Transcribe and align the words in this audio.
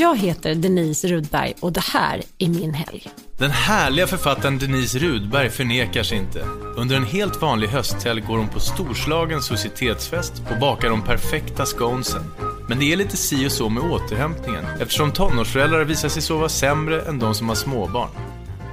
Jag 0.00 0.18
heter 0.18 0.54
Denise 0.54 1.08
Rudberg 1.08 1.54
och 1.60 1.72
det 1.72 1.80
här 1.80 2.22
är 2.38 2.48
min 2.48 2.74
helg. 2.74 3.06
Den 3.38 3.50
härliga 3.50 4.06
författaren 4.06 4.58
Denise 4.58 4.98
Rudberg 4.98 5.50
förnekar 5.50 6.02
sig 6.02 6.18
inte. 6.18 6.40
Under 6.76 6.96
en 6.96 7.04
helt 7.04 7.42
vanlig 7.42 7.68
hösthelg 7.68 8.20
går 8.20 8.38
hon 8.38 8.48
på 8.48 8.60
storslagen 8.60 9.42
societetsfest 9.42 10.32
och 10.50 10.60
bakar 10.60 10.90
de 10.90 11.02
perfekta 11.02 11.66
sconesen. 11.66 12.24
Men 12.68 12.78
det 12.78 12.92
är 12.92 12.96
lite 12.96 13.16
si 13.16 13.46
och 13.46 13.52
så 13.52 13.68
med 13.68 13.82
återhämtningen 13.82 14.64
eftersom 14.80 15.12
tonårsföräldrar 15.12 15.84
visar 15.84 16.08
sig 16.08 16.22
sova 16.22 16.48
sämre 16.48 17.02
än 17.02 17.18
de 17.18 17.34
som 17.34 17.48
har 17.48 17.56
småbarn. 17.56 18.10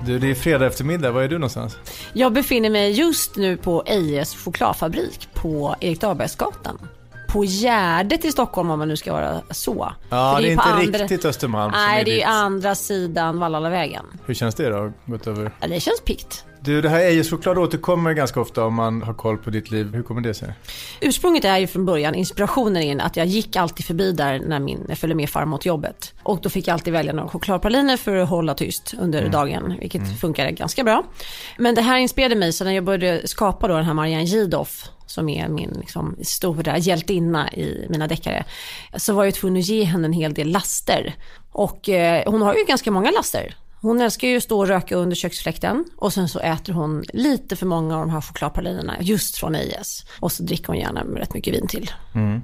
Du, 0.05 0.20
det 0.20 0.32
är 0.32 0.36
fredag 0.36 0.66
eftermiddag. 0.66 1.12
Var 1.12 1.21
är 1.21 1.28
du 1.28 1.36
någonstans? 1.38 1.78
Jag 2.14 2.34
befinner 2.34 2.70
mig 2.70 2.92
just 2.92 3.36
nu 3.36 3.57
på 3.57 3.84
Ejes 3.86 4.36
chokladfabrik 4.36 5.30
på 5.34 5.76
Erik 5.80 6.02
Dahlbergsgatan. 6.02 6.80
På 7.36 7.46
Gärdet 7.46 8.26
i 8.26 8.32
Stockholm 8.32 8.70
om 8.70 8.80
man 8.80 8.88
nu 8.88 8.98
ska 8.98 9.14
vara 9.14 9.42
så. 9.52 9.94
Ja, 10.10 10.34
För 10.36 10.42
det 10.42 10.48
är 10.48 10.52
inte 10.52 10.64
på 10.64 10.70
andra- 10.70 11.00
riktigt 11.00 11.26
Östermalm 11.26 11.72
Nej, 11.72 12.02
är 12.02 12.06
det 12.06 12.22
är 12.22 12.28
andra 12.28 12.76
sidan 12.76 13.39
Vallallavägen. 13.39 14.06
Hur 14.26 14.34
känns 14.34 14.56
det 14.56 14.70
då? 14.70 14.92
Gått 15.06 15.28
över? 15.28 15.52
Ja, 15.60 15.68
det 15.68 15.79
känns 15.79 16.02
pikt. 16.02 16.46
Du, 16.62 16.82
det 16.82 16.90
här 16.90 17.00
Ejes 17.00 17.29
choklad 17.29 17.57
återkommer 17.57 18.14
ganska 18.14 18.40
ofta 18.42 18.66
om 18.66 18.74
man 18.74 19.02
har 19.02 19.14
koll 19.14 19.38
på 19.38 19.50
ditt 19.50 19.71
liv. 19.71 19.93
Hur 19.93 20.04
kommer 20.04 20.21
det 20.21 20.34
sig? 20.34 20.54
Ursprunget 21.02 21.46
är 21.46 21.57
ju 21.57 21.68
från 21.68 21.86
början, 21.86 22.16
inspirationen 22.16 22.84
är 22.84 23.06
att 23.06 23.18
jag 23.18 23.26
gick 23.26 23.56
alltid 23.56 23.86
förbi 23.86 24.12
där 24.12 24.40
när 24.40 24.60
min, 24.60 24.86
jag 24.90 24.98
följde 24.98 25.15
med 25.15 25.29
farmor 25.29 25.57
till 25.57 25.68
jobbet. 25.68 26.14
Och 26.24 26.40
då 26.42 26.50
fick 26.50 26.68
jag 26.68 26.74
alltid 26.74 26.93
välja 26.93 27.14
några 27.14 27.29
chokladpraliner 27.29 27.98
för 27.98 28.15
att 28.15 28.29
hålla 28.29 28.54
tyst 28.54 28.93
under 29.00 29.29
dagen, 29.29 29.74
vilket 29.79 30.20
funkade 30.20 30.52
ganska 30.52 30.84
bra. 30.84 31.04
Men 31.57 31.76
det 31.76 31.82
här 31.82 31.98
inspirerade 31.98 32.36
mig, 32.36 32.54
så 32.54 32.64
när 32.64 32.72
jag 32.72 32.84
började 32.84 33.28
skapa 33.28 33.67
då 33.67 33.76
den 33.76 33.86
här 33.86 33.94
Marianne 33.94 34.23
Gidoff, 34.23 34.90
som 35.05 35.30
är 35.30 35.47
min 35.47 35.69
liksom, 35.80 36.16
stora 36.22 36.77
hjältinna 36.77 37.53
i 37.53 37.86
mina 37.89 38.08
deckare, 38.08 38.45
så 38.95 39.14
var 39.14 39.25
jag 39.25 39.33
tvungen 39.33 39.59
att 39.59 39.67
ge 39.67 39.83
henne 39.83 40.05
en 40.05 40.14
hel 40.14 40.33
del 40.33 40.47
laster. 40.47 41.16
Och 41.52 41.89
eh, 41.89 42.31
hon 42.31 42.41
har 42.41 42.55
ju 42.55 42.66
ganska 42.66 42.91
många 42.91 43.11
laster. 43.11 43.55
Hon 43.81 44.02
älskar 44.02 44.28
ju 44.28 44.38
att 44.38 44.44
stå 44.44 44.59
och 44.59 44.67
röka 44.67 44.95
under 44.95 45.16
köksfläkten 45.16 45.86
och 45.95 46.14
sen 46.14 46.30
så 46.30 46.39
äter 46.39 46.73
hon 46.73 47.03
lite 47.14 47.56
för 47.56 47.66
många 47.66 47.95
av 47.95 48.02
de 48.02 48.09
här 48.09 48.22
chokladpralinerna 48.22 48.95
just 49.02 49.38
från 49.38 49.56
IS. 49.56 50.06
Och 50.20 50.31
så 50.31 50.44
dricker 50.44 50.67
hon 50.67 50.78
gärna 50.78 51.03
rätt 51.03 51.34
mycket 51.34 51.53
vin 51.53 51.67
till. 51.67 51.92
Mm. 52.16 52.42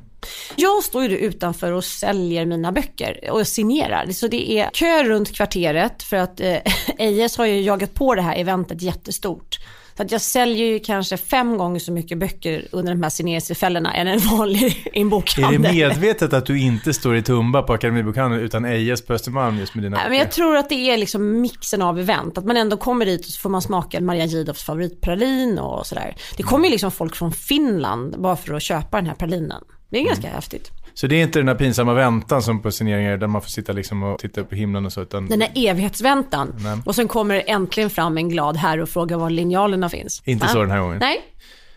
Jag 0.56 0.84
står 0.84 1.04
ju 1.04 1.18
utanför 1.18 1.72
och 1.72 1.84
säljer 1.84 2.46
mina 2.46 2.72
böcker 2.72 3.30
och 3.32 3.48
signerar. 3.48 4.12
Så 4.12 4.28
det 4.28 4.52
är 4.52 4.70
kö 4.74 5.04
runt 5.04 5.36
kvarteret 5.36 6.04
för 6.04 6.18
att 6.18 6.40
eh, 6.40 6.58
Ejes 6.98 7.38
har 7.38 7.46
ju 7.46 7.62
jagat 7.62 7.94
på 7.94 8.16
det 8.16 8.22
här 8.22 8.36
eventet 8.36 8.82
jättestort. 8.82 9.60
Så 9.98 10.04
att 10.04 10.12
jag 10.12 10.22
säljer 10.22 10.66
ju 10.66 10.80
kanske 10.80 11.18
fem 11.18 11.58
gånger 11.58 11.80
så 11.80 11.92
mycket 11.92 12.18
böcker 12.18 12.68
under 12.72 12.94
de 12.94 13.04
här 13.04 13.10
signeringstillfällena 13.10 13.94
än 13.94 14.08
en 14.08 14.20
vanlig 14.20 14.90
Är 14.94 15.52
det 15.52 15.60
medvetet 15.60 16.34
att 16.34 16.46
du 16.46 16.60
inte 16.60 16.94
står 16.94 17.16
i 17.16 17.22
Tumba 17.22 17.62
på 17.62 17.74
Akademibokhandeln 17.74 18.44
utan 18.44 18.66
Ejes 18.66 19.06
på 19.06 19.14
Östermalm 19.14 19.58
just 19.58 19.76
med 19.76 19.84
dina 19.84 19.98
Nej, 19.98 20.10
Men 20.10 20.18
jag 20.18 20.32
tror 20.32 20.58
att 20.58 20.70
det 20.70 20.76
är 20.76 20.98
liksom 20.98 21.42
mixen 21.42 21.82
av 21.82 22.00
event. 22.00 22.38
Att 22.38 22.46
man 22.46 22.58
ändå 22.58 22.78
kommer 22.78 23.06
dit 23.06 23.26
och 23.26 23.32
så 23.32 23.40
får 23.40 23.50
man 23.50 23.62
smaka 23.62 24.02
Maria 24.02 24.26
Gidoffs 24.26 24.64
favoritpralin 24.64 25.60
och 25.60 25.88
sådär. 25.88 26.16
Det 26.38 26.44
kommer 26.44 26.66
ju 26.66 26.72
liksom 26.72 26.92
folk 26.92 27.16
från 27.16 27.32
Finland 27.32 28.22
bara 28.22 28.36
för 28.36 28.54
att 28.54 28.64
köpa 28.64 28.98
den 28.98 29.06
här 29.06 29.16
pralinen. 29.16 29.64
Det 29.92 30.00
är 30.00 30.04
ganska 30.04 30.28
häftigt. 30.28 30.72
Så 30.94 31.08
det 31.08 31.16
är 31.16 31.24
inte 31.24 31.40
den 31.40 31.48
här 31.48 31.56
pinsamma 31.56 31.94
väntan 31.94 32.42
som 32.42 32.62
på 32.62 32.72
signeringar 32.72 33.18
där 33.18 33.28
man 33.28 33.42
får 33.42 33.50
sitta 33.50 33.74
liksom 33.74 34.04
och 34.04 34.20
titta 34.20 34.42
upp 34.42 34.50
på 34.50 34.56
himlen 34.56 34.86
och 34.86 34.94
så, 34.94 35.02
utan 35.02 35.28
Den 35.28 35.42
här 35.42 35.52
evighetsväntan. 35.56 36.54
Nej. 36.60 36.78
Och 36.86 36.96
sen 36.96 37.08
kommer 37.08 37.36
det 37.36 37.42
äntligen 37.42 37.90
fram 37.90 38.18
en 38.18 38.30
glad 38.30 38.58
herre 38.58 38.82
och 38.82 38.90
frågar 38.90 39.18
var 39.18 39.30
linjalerna 39.30 39.90
finns. 39.90 40.22
inte 40.26 40.46
Va? 40.46 40.52
så 40.52 40.62
den 40.62 40.72
här 40.72 40.80
gången. 40.80 40.98
Nej. 41.00 41.22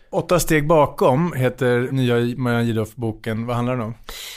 Åtta 0.09 0.39
steg 0.39 0.67
bakom 0.67 1.33
heter 1.33 1.91
nya 1.91 2.35
Marianne 2.37 2.63
Gidoff-boken. 2.63 3.45
Vad 3.45 3.55
handlar 3.55 3.73
den 3.73 3.85
om? 3.85 3.93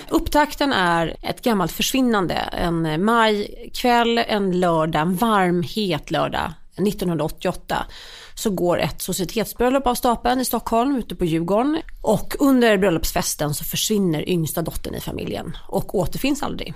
Upptakten 0.09 0.73
är 0.73 1.17
ett 1.23 1.43
gammalt 1.43 1.73
försvinnande. 1.73 2.35
En 2.35 3.05
majkväll, 3.05 4.19
en 4.19 4.61
lördag, 4.61 5.03
en 5.03 5.17
varm, 5.17 5.63
het 5.63 6.11
lördag 6.11 6.53
1988 6.87 7.87
så 8.35 8.51
går 8.51 8.81
ett 8.81 9.03
societetsbröllop 9.03 9.87
av 9.87 9.95
stapeln 9.95 10.41
i 10.41 10.45
Stockholm 10.45 10.97
ute 10.97 11.15
på 11.15 11.25
Djurgården. 11.25 11.83
Och 12.03 12.35
under 12.39 12.79
bröllopsfesten 12.79 13.55
så 13.55 13.65
försvinner 13.65 14.29
yngsta 14.29 14.63
dottern 14.63 14.95
i 14.95 15.01
familjen 15.01 15.57
och 15.69 15.95
återfinns 15.95 16.43
aldrig. 16.43 16.75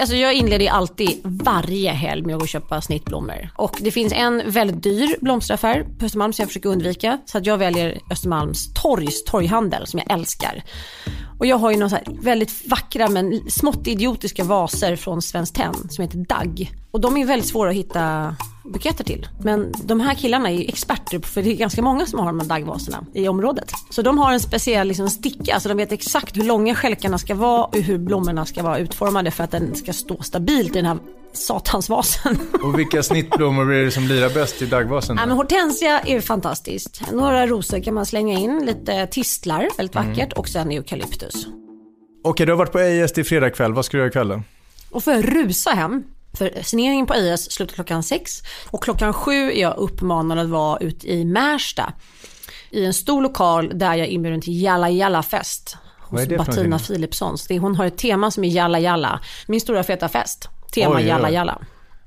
Alltså 0.00 0.16
jag 0.16 0.34
inleder 0.34 0.70
alltid 0.70 1.20
varje 1.24 1.90
helg 1.90 2.22
med 2.22 2.34
att 2.34 2.40
gå 2.40 2.44
och 2.44 2.48
köpa 2.48 2.80
snittblommor. 2.80 3.50
Och 3.56 3.78
det 3.80 3.90
finns 3.90 4.12
en 4.12 4.42
väldigt 4.46 4.82
dyr 4.82 5.16
blomsteraffär 5.20 5.86
på 5.98 6.04
Östermalm 6.04 6.32
som 6.32 6.42
jag 6.42 6.48
försöker 6.48 6.68
undvika. 6.68 7.18
Så 7.26 7.38
att 7.38 7.46
jag 7.46 7.58
väljer 7.58 7.98
Östermalms 8.10 8.74
torgs 8.74 9.24
torghandel 9.24 9.86
som 9.86 9.98
jag 9.98 10.12
älskar. 10.18 10.64
Och 11.40 11.46
jag 11.46 11.56
har 11.56 11.70
ju 11.70 11.76
några 11.76 12.00
väldigt 12.06 12.68
vackra 12.68 13.08
men 13.08 13.50
smått 13.50 13.86
idiotiska 13.86 14.44
vaser 14.44 14.96
från 14.96 15.22
Svenskt 15.22 15.54
Tenn 15.54 15.74
som 15.90 16.02
heter 16.02 16.18
Dagg. 16.18 16.72
Och 16.90 17.00
de 17.00 17.16
är 17.16 17.26
väldigt 17.26 17.48
svåra 17.48 17.70
att 17.70 17.76
hitta 17.76 18.36
buketter 18.64 19.04
till. 19.04 19.28
Men 19.42 19.72
de 19.84 20.00
här 20.00 20.14
killarna 20.14 20.50
är 20.50 20.54
ju 20.54 20.64
experter 20.64 21.18
på, 21.18 21.28
för 21.28 21.42
det 21.42 21.52
är 21.52 21.56
ganska 21.56 21.82
många 21.82 22.06
som 22.06 22.18
har 22.18 22.26
de 22.26 22.40
här 22.40 22.46
daggvaserna 22.46 23.04
i 23.14 23.28
området. 23.28 23.72
Så 23.90 24.02
de 24.02 24.18
har 24.18 24.32
en 24.32 24.40
speciell 24.40 24.88
liksom 24.88 25.10
sticka, 25.10 25.60
så 25.60 25.68
de 25.68 25.76
vet 25.76 25.92
exakt 25.92 26.36
hur 26.36 26.44
långa 26.44 26.74
skälkarna 26.74 27.18
ska 27.18 27.34
vara 27.34 27.64
och 27.64 27.76
hur 27.76 27.98
blommorna 27.98 28.46
ska 28.46 28.62
vara 28.62 28.78
utformade 28.78 29.30
för 29.30 29.44
att 29.44 29.50
den 29.50 29.74
ska 29.74 29.92
stå 29.92 30.22
stabilt 30.22 30.70
i 30.70 30.74
den 30.74 30.86
här 30.86 30.98
satansvasen. 31.32 32.38
Och 32.62 32.78
vilka 32.78 33.02
snittblommor 33.02 33.72
är 33.72 33.84
det 33.84 33.90
som 33.90 34.02
lirar 34.02 34.30
bäst 34.30 34.62
i 34.62 34.66
daggvasen? 34.66 35.16
Ja, 35.20 35.26
men 35.26 35.36
hortensia 35.36 36.00
är 36.00 36.20
fantastiskt. 36.20 37.12
Några 37.12 37.46
rosor 37.46 37.82
kan 37.82 37.94
man 37.94 38.06
slänga 38.06 38.38
in, 38.38 38.66
lite 38.66 39.06
tistlar, 39.06 39.68
väldigt 39.76 39.94
vackert 39.94 40.32
och 40.32 40.48
sen 40.48 40.70
eukalyptus. 40.70 41.46
Okej, 42.24 42.46
du 42.46 42.52
har 42.52 42.56
varit 42.56 42.72
på 42.72 42.78
Ejes 42.80 43.12
till 43.12 43.24
fredag 43.24 43.50
kväll. 43.50 43.74
Vad 43.74 43.84
ska 43.84 43.96
du 43.96 43.98
göra 43.98 44.08
ikväll 44.08 44.28
då? 44.28 44.42
Och 44.90 45.04
får 45.04 45.12
jag 45.12 45.36
rusa 45.36 45.70
hem. 45.70 46.04
För 46.32 46.62
signeringen 46.62 47.06
på 47.06 47.14
IS 47.14 47.52
slutar 47.52 47.74
klockan 47.74 48.02
sex 48.02 48.42
och 48.70 48.82
klockan 48.82 49.12
sju 49.12 49.50
är 49.52 49.60
jag 49.60 49.76
uppmanad 49.76 50.38
att 50.38 50.48
vara 50.48 50.78
ute 50.78 51.12
i 51.12 51.24
Märsta. 51.24 51.92
I 52.70 52.84
en 52.84 52.94
stor 52.94 53.22
lokal 53.22 53.78
där 53.78 53.94
jag 53.94 54.06
är 54.06 54.10
inbjuden 54.10 54.40
till 54.40 54.62
Jalla 54.62 54.90
Jalla 54.90 55.22
fest. 55.22 55.76
Hos 55.98 56.28
någonting? 56.28 56.78
Philipssons. 56.78 57.46
Det 57.46 57.58
hon 57.58 57.76
har 57.76 57.84
ett 57.84 57.98
tema 57.98 58.30
som 58.30 58.44
är 58.44 58.48
Jalla 58.48 58.78
Jalla. 58.78 59.20
Min 59.46 59.60
stora 59.60 59.82
feta 59.82 60.08
fest. 60.08 60.48
Tema 60.70 60.96
Oj, 60.96 61.06
Jalla 61.06 61.28
oj. 61.28 61.34
Jalla. 61.34 61.58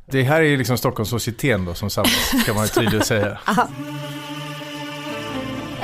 Det 0.06 0.24
här 0.24 0.42
är 0.42 0.46
ju 0.46 0.58
liksom 0.58 0.78
Stockholms 0.78 1.10
societeten 1.10 1.66
då 1.66 1.74
som 1.74 1.90
samlas, 1.90 2.32
kan 2.46 2.56
man 2.56 2.68
tydligt 2.68 3.06
säga. 3.06 3.38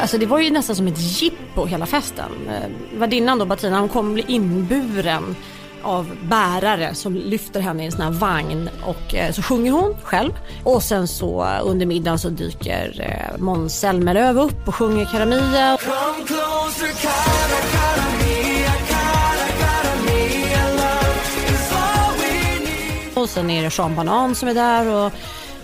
Alltså 0.01 0.17
det 0.17 0.25
var 0.25 0.39
ju 0.39 0.49
nästan 0.49 0.75
som 0.75 0.87
ett 0.87 1.21
jippo 1.21 1.65
hela 1.65 1.85
festen. 1.85 2.31
Eh, 2.47 2.99
Värdinnan 2.99 3.39
då, 3.39 3.45
Bettina, 3.45 3.79
hon 3.79 3.89
kommer 3.89 4.13
bli 4.13 4.23
inburen 4.27 5.35
av 5.83 6.15
bärare 6.23 6.95
som 6.95 7.15
lyfter 7.15 7.59
henne 7.59 7.83
i 7.83 7.85
en 7.85 7.91
sån 7.91 8.01
här 8.01 8.11
vagn 8.11 8.69
och 8.85 9.15
eh, 9.15 9.31
så 9.31 9.41
sjunger 9.41 9.71
hon 9.71 9.95
själv. 10.03 10.31
Och 10.63 10.83
sen 10.83 11.07
så 11.07 11.43
eh, 11.43 11.59
under 11.63 11.85
middagen 11.85 12.19
så 12.19 12.29
dyker 12.29 13.01
eh, 13.01 13.41
Måns 13.41 13.79
Zelmerlöw 13.79 14.41
upp 14.41 14.67
och 14.67 14.75
sjunger 14.75 15.05
Karamia. 15.05 15.77
Come 15.81 16.27
closer, 16.27 17.01
cara, 17.01 17.61
cara 17.71 18.08
Och 23.19 23.29
sen 23.29 23.49
är 23.49 23.63
det 23.63 23.71
Sean 23.71 23.95
Banan 23.95 24.35
som 24.35 24.49
är 24.49 24.53
där 24.53 25.05
och 25.05 25.11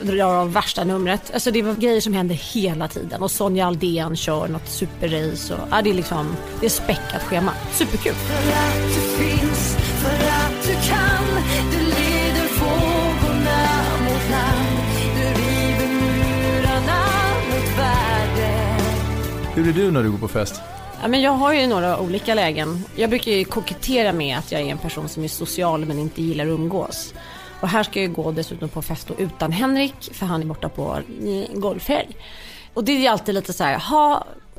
drar 0.02 0.36
av 0.36 0.54
värsta 0.54 0.84
numret. 0.84 1.32
Alltså 1.34 1.52
det 1.52 1.62
var 1.62 1.74
grejer 1.74 2.02
som 2.02 2.14
händer 2.14 2.36
hela 2.36 2.88
tiden. 2.88 3.24
Och 3.24 3.32
Sonja 3.32 3.68
Aldén 3.68 4.16
kör 4.16 4.48
något 4.48 4.70
superrace. 4.70 5.54
Och, 5.54 5.60
ja, 5.72 5.82
det 5.82 5.90
är 5.90 5.94
liksom, 5.94 6.36
det 6.60 6.66
är 6.66 6.70
späckat 6.70 7.24
schema. 7.24 7.52
Superkul. 7.74 8.14
För 8.14 8.52
att 8.52 8.88
du 8.96 9.24
finns, 9.24 9.76
för 9.76 10.28
att 10.28 10.64
du 10.64 10.74
kan 10.90 11.44
Du 11.72 11.78
leder 11.78 12.48
vågorna 12.60 13.66
mot 14.04 14.30
land 14.32 14.78
Du 15.16 15.42
river 15.42 15.88
murarna 15.94 17.04
mot 17.50 17.80
världen 17.80 18.80
Hur 19.54 19.68
är 19.70 19.74
du 19.74 19.92
när 19.92 20.04
du 20.04 20.12
går 20.12 20.18
på 20.18 20.28
fest? 20.28 20.62
Ja, 21.02 21.08
men 21.08 21.22
jag 21.22 21.32
har 21.32 21.54
ju 21.54 21.68
några 21.68 22.00
olika 22.00 22.34
lägen. 22.34 22.84
Jag 22.96 23.10
brukar 23.10 23.32
ju 23.32 23.46
kokettera 23.46 24.14
med 24.14 24.38
att 24.38 24.52
jag 24.52 24.62
är 24.62 24.66
en 24.66 24.78
person 24.78 25.10
som 25.10 25.24
är 25.24 25.28
social 25.28 25.86
men 25.86 26.00
inte 26.00 26.22
gillar 26.22 26.46
att 26.46 26.50
umgås. 26.50 27.14
Och 27.66 27.72
här 27.72 27.84
ska 27.84 28.02
jag 28.02 28.14
gå 28.14 28.32
dessutom 28.32 28.70
på 28.70 28.82
fest 28.82 29.12
utan 29.18 29.52
Henrik 29.52 30.10
för 30.12 30.26
han 30.26 30.42
är 30.42 30.46
borta 30.46 30.70
på 30.70 31.00
golfhelg. 31.54 32.18
Och 32.74 32.84
det 32.84 32.92
är 32.92 33.00
ju 33.00 33.08
alltid 33.08 33.36
lite 33.36 33.54
så 33.54 33.64
här, 33.64 33.78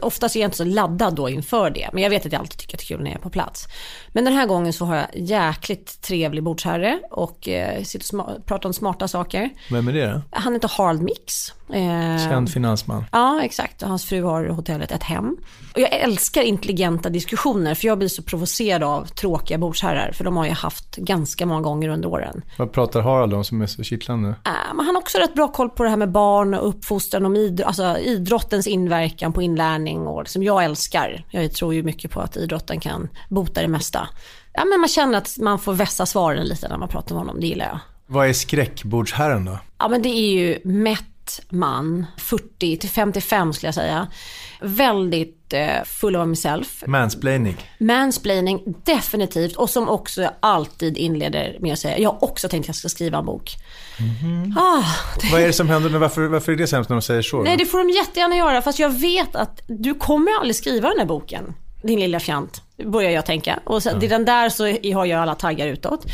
oftast 0.00 0.37
är 0.37 0.40
jag 0.40 0.46
inte 0.46 0.56
så 0.56 0.64
laddad 0.64 1.14
då 1.14 1.28
inför 1.28 1.70
det. 1.70 1.88
Men 1.93 2.02
jag 2.02 2.10
vet 2.10 2.26
att 2.26 2.32
jag 2.32 2.40
alltid 2.40 2.58
tycker 2.58 2.75
att 2.76 2.78
det 2.81 2.84
är 2.84 2.96
kul 2.96 3.02
när 3.02 3.10
jag 3.10 3.19
är 3.19 3.22
på 3.22 3.31
plats. 3.31 3.66
Men 4.12 4.25
den 4.25 4.34
här 4.34 4.46
gången 4.46 4.72
så 4.72 4.84
har 4.84 4.96
jag 4.96 5.06
jäkligt 5.14 6.00
trevlig 6.02 6.43
bordsherre 6.43 7.00
och 7.10 7.48
eh, 7.48 7.82
sitter 7.82 8.20
och 8.20 8.46
pratar 8.46 8.69
om 8.69 8.72
smarta 8.72 9.08
saker. 9.08 9.50
Vem 9.70 9.88
är 9.88 9.93
det 9.93 10.06
då? 10.06 10.22
Han 10.31 10.52
heter 10.52 10.70
Harald 10.78 11.02
Mix. 11.02 11.52
Eh, 11.72 12.31
Känd 12.31 12.50
finansman. 12.50 13.04
Ja, 13.12 13.43
exakt. 13.43 13.82
Och 13.82 13.88
Hans 13.88 14.04
fru 14.04 14.22
har 14.22 14.46
hotellet 14.48 14.93
Ett 14.93 15.02
Hem. 15.02 15.37
Och 15.75 15.81
jag 15.81 15.93
älskar 15.93 16.43
intelligenta 16.43 17.08
diskussioner 17.08 17.75
för 17.75 17.87
jag 17.87 17.98
blir 17.98 18.08
så 18.08 18.22
provocerad 18.22 18.82
av 18.82 19.04
tråkiga 19.04 19.58
bordsherrar. 19.58 20.12
För 20.12 20.25
de 20.25 20.37
har 20.37 20.46
jag 20.46 20.54
haft 20.54 20.96
ganska 20.96 21.46
många 21.46 21.60
gånger 21.60 21.88
under 21.88 22.08
åren. 22.08 22.43
Vad 22.58 22.72
pratar 22.72 23.00
Harald 23.00 23.34
om 23.34 23.44
som 23.44 23.62
är 23.62 23.66
så 23.66 23.82
kittlande? 23.82 24.34
Men 24.75 24.87
han 24.87 24.94
har 24.94 25.02
också 25.02 25.19
rätt 25.19 25.34
bra 25.34 25.48
koll 25.48 25.69
på 25.70 25.82
det 25.82 25.88
här 25.90 25.96
med 25.96 26.10
barn 26.12 26.54
och 26.54 26.69
uppfostran, 26.69 27.26
om 27.26 27.37
idr- 27.37 27.64
alltså 27.64 27.98
idrottens 27.98 28.66
inverkan 28.66 29.32
på 29.32 29.43
inlärning 29.43 29.85
och 29.94 30.28
som 30.28 30.42
jag 30.42 30.64
älskar. 30.64 31.24
Jag 31.30 31.52
tror 31.52 31.74
ju 31.74 31.82
mycket 31.82 32.10
på 32.10 32.20
att 32.20 32.36
idrotten 32.36 32.80
kan 32.80 33.08
bota 33.28 33.62
det 33.62 33.68
mesta. 33.68 34.08
Ja, 34.52 34.64
men 34.64 34.80
man 34.80 34.88
känner 34.88 35.18
att 35.18 35.38
man 35.38 35.58
får 35.58 35.72
vässa 35.72 36.06
svaren 36.06 36.46
lite 36.46 36.68
när 36.68 36.78
man 36.78 36.88
pratar 36.88 37.14
med 37.14 37.20
honom, 37.20 37.40
det 37.40 37.46
gillar 37.46 37.66
jag. 37.66 37.78
Vad 38.06 38.28
är 38.28 38.32
skräckbordsherren 38.32 39.44
då? 39.44 39.58
Ja 39.78 39.88
men 39.88 40.02
det 40.02 40.08
är 40.08 40.30
ju 40.30 40.58
man, 41.49 42.06
40 42.19 42.76
till 42.76 42.90
55 42.90 43.52
skulle 43.52 43.69
jag 43.69 43.75
säga. 43.75 44.06
Väldigt 44.61 45.52
eh, 45.52 45.84
full 45.84 46.17
of 46.17 46.20
himself. 46.23 46.84
Mansplaining. 46.87 47.56
Mansplaining, 47.78 48.75
definitivt. 48.84 49.56
Och 49.56 49.70
som 49.70 49.88
också 49.88 50.31
alltid 50.40 50.96
inleder 50.96 51.56
med 51.61 51.73
att 51.73 51.78
säga, 51.78 51.99
jag 51.99 52.11
har 52.11 52.25
också 52.25 52.49
tänkt 52.49 52.64
att 52.64 52.69
jag 52.69 52.76
ska 52.76 52.88
skriva 52.88 53.19
en 53.19 53.26
bok. 53.26 53.55
Ah, 54.56 54.84
det, 55.20 55.32
Vad 55.32 55.40
är 55.40 55.46
det 55.46 55.52
som 55.52 55.69
händer? 55.69 55.99
Varför, 55.99 56.26
varför 56.26 56.52
är 56.52 56.56
det 56.56 56.67
sämst 56.67 56.90
när 56.90 56.96
de 56.96 57.02
säger 57.02 57.23
så? 57.23 57.43
nej 57.43 57.56
det 57.56 57.67
får 57.67 57.79
de 57.79 57.90
jättegärna 57.90 58.37
göra, 58.37 58.62
fast 58.62 58.79
jag 58.79 58.90
vet 58.90 59.37
att 59.37 59.61
du 59.67 59.94
kommer 59.94 60.32
aldrig 60.38 60.56
skriva 60.56 60.88
den 60.88 60.99
här 60.99 61.06
boken. 61.06 61.55
Din 61.82 62.00
lilla 62.00 62.20
fjant, 62.20 62.62
börjar 62.84 63.11
jag 63.11 63.26
tänka. 63.26 63.61
Och 63.64 63.82
det 63.82 64.06
är 64.06 64.11
den 64.11 64.25
där 64.25 64.49
så 64.49 64.64
har 64.94 65.05
jag 65.06 65.20
alla 65.20 65.34
taggar 65.34 65.67
utåt. 65.67 66.06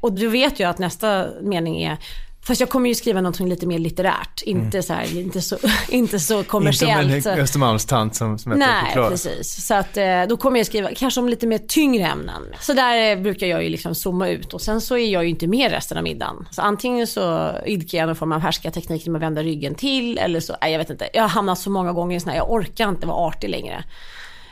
Och 0.00 0.12
du 0.12 0.28
vet 0.28 0.60
ju 0.60 0.64
att 0.64 0.78
nästa 0.78 1.26
mening 1.42 1.82
är 1.82 1.98
Fast 2.46 2.60
jag 2.60 2.70
kommer 2.70 2.88
ju 2.88 2.94
skriva 2.94 3.20
någonting 3.20 3.48
lite 3.48 3.66
mer 3.66 3.78
litterärt, 3.78 4.42
inte, 4.42 4.82
så, 4.82 4.92
här, 4.92 5.18
inte, 5.18 5.40
så, 5.40 5.56
inte 5.88 6.20
så 6.20 6.44
kommersiellt. 6.44 7.02
Mm. 7.02 7.16
Inte 7.16 7.22
som 7.22 7.32
en 7.32 7.40
Östermalmstant 7.40 8.16
som, 8.16 8.38
som 8.38 8.52
Nej, 8.52 8.68
choklad. 8.86 9.10
precis. 9.10 9.66
Så 9.66 9.74
att 9.74 9.96
eh, 9.96 10.22
då 10.28 10.36
kommer 10.36 10.58
jag 10.58 10.66
skriva 10.66 10.90
kanske 10.96 11.20
om 11.20 11.28
lite 11.28 11.46
mer 11.46 11.58
tyngre 11.58 12.06
ämnen. 12.06 12.42
Så 12.60 12.72
där 12.72 13.10
eh, 13.10 13.22
brukar 13.22 13.46
jag 13.46 13.64
ju 13.64 13.68
liksom 13.68 13.94
zooma 13.94 14.28
ut 14.28 14.54
och 14.54 14.60
sen 14.60 14.80
så 14.80 14.96
är 14.96 15.12
jag 15.12 15.24
ju 15.24 15.30
inte 15.30 15.46
med 15.46 15.70
resten 15.70 15.98
av 15.98 16.04
middagen. 16.04 16.48
Så 16.50 16.62
antingen 16.62 17.06
så 17.06 17.52
idkar 17.66 17.98
jag 17.98 18.06
någon 18.06 18.16
form 18.16 18.32
av 18.32 18.40
härskarteknik 18.40 19.06
med 19.06 19.16
att 19.16 19.22
vända 19.22 19.42
ryggen 19.42 19.74
till 19.74 20.18
eller 20.18 20.40
så, 20.40 20.56
nej 20.60 20.72
jag 20.72 20.78
vet 20.78 20.90
inte. 20.90 21.08
Jag 21.12 21.22
har 21.22 21.28
hamnat 21.28 21.58
så 21.58 21.70
många 21.70 21.92
gånger 21.92 22.16
i 22.16 22.20
sån 22.20 22.30
här, 22.30 22.36
jag 22.36 22.50
orkar 22.50 22.88
inte 22.88 23.06
vara 23.06 23.16
artig 23.16 23.50
längre. 23.50 23.84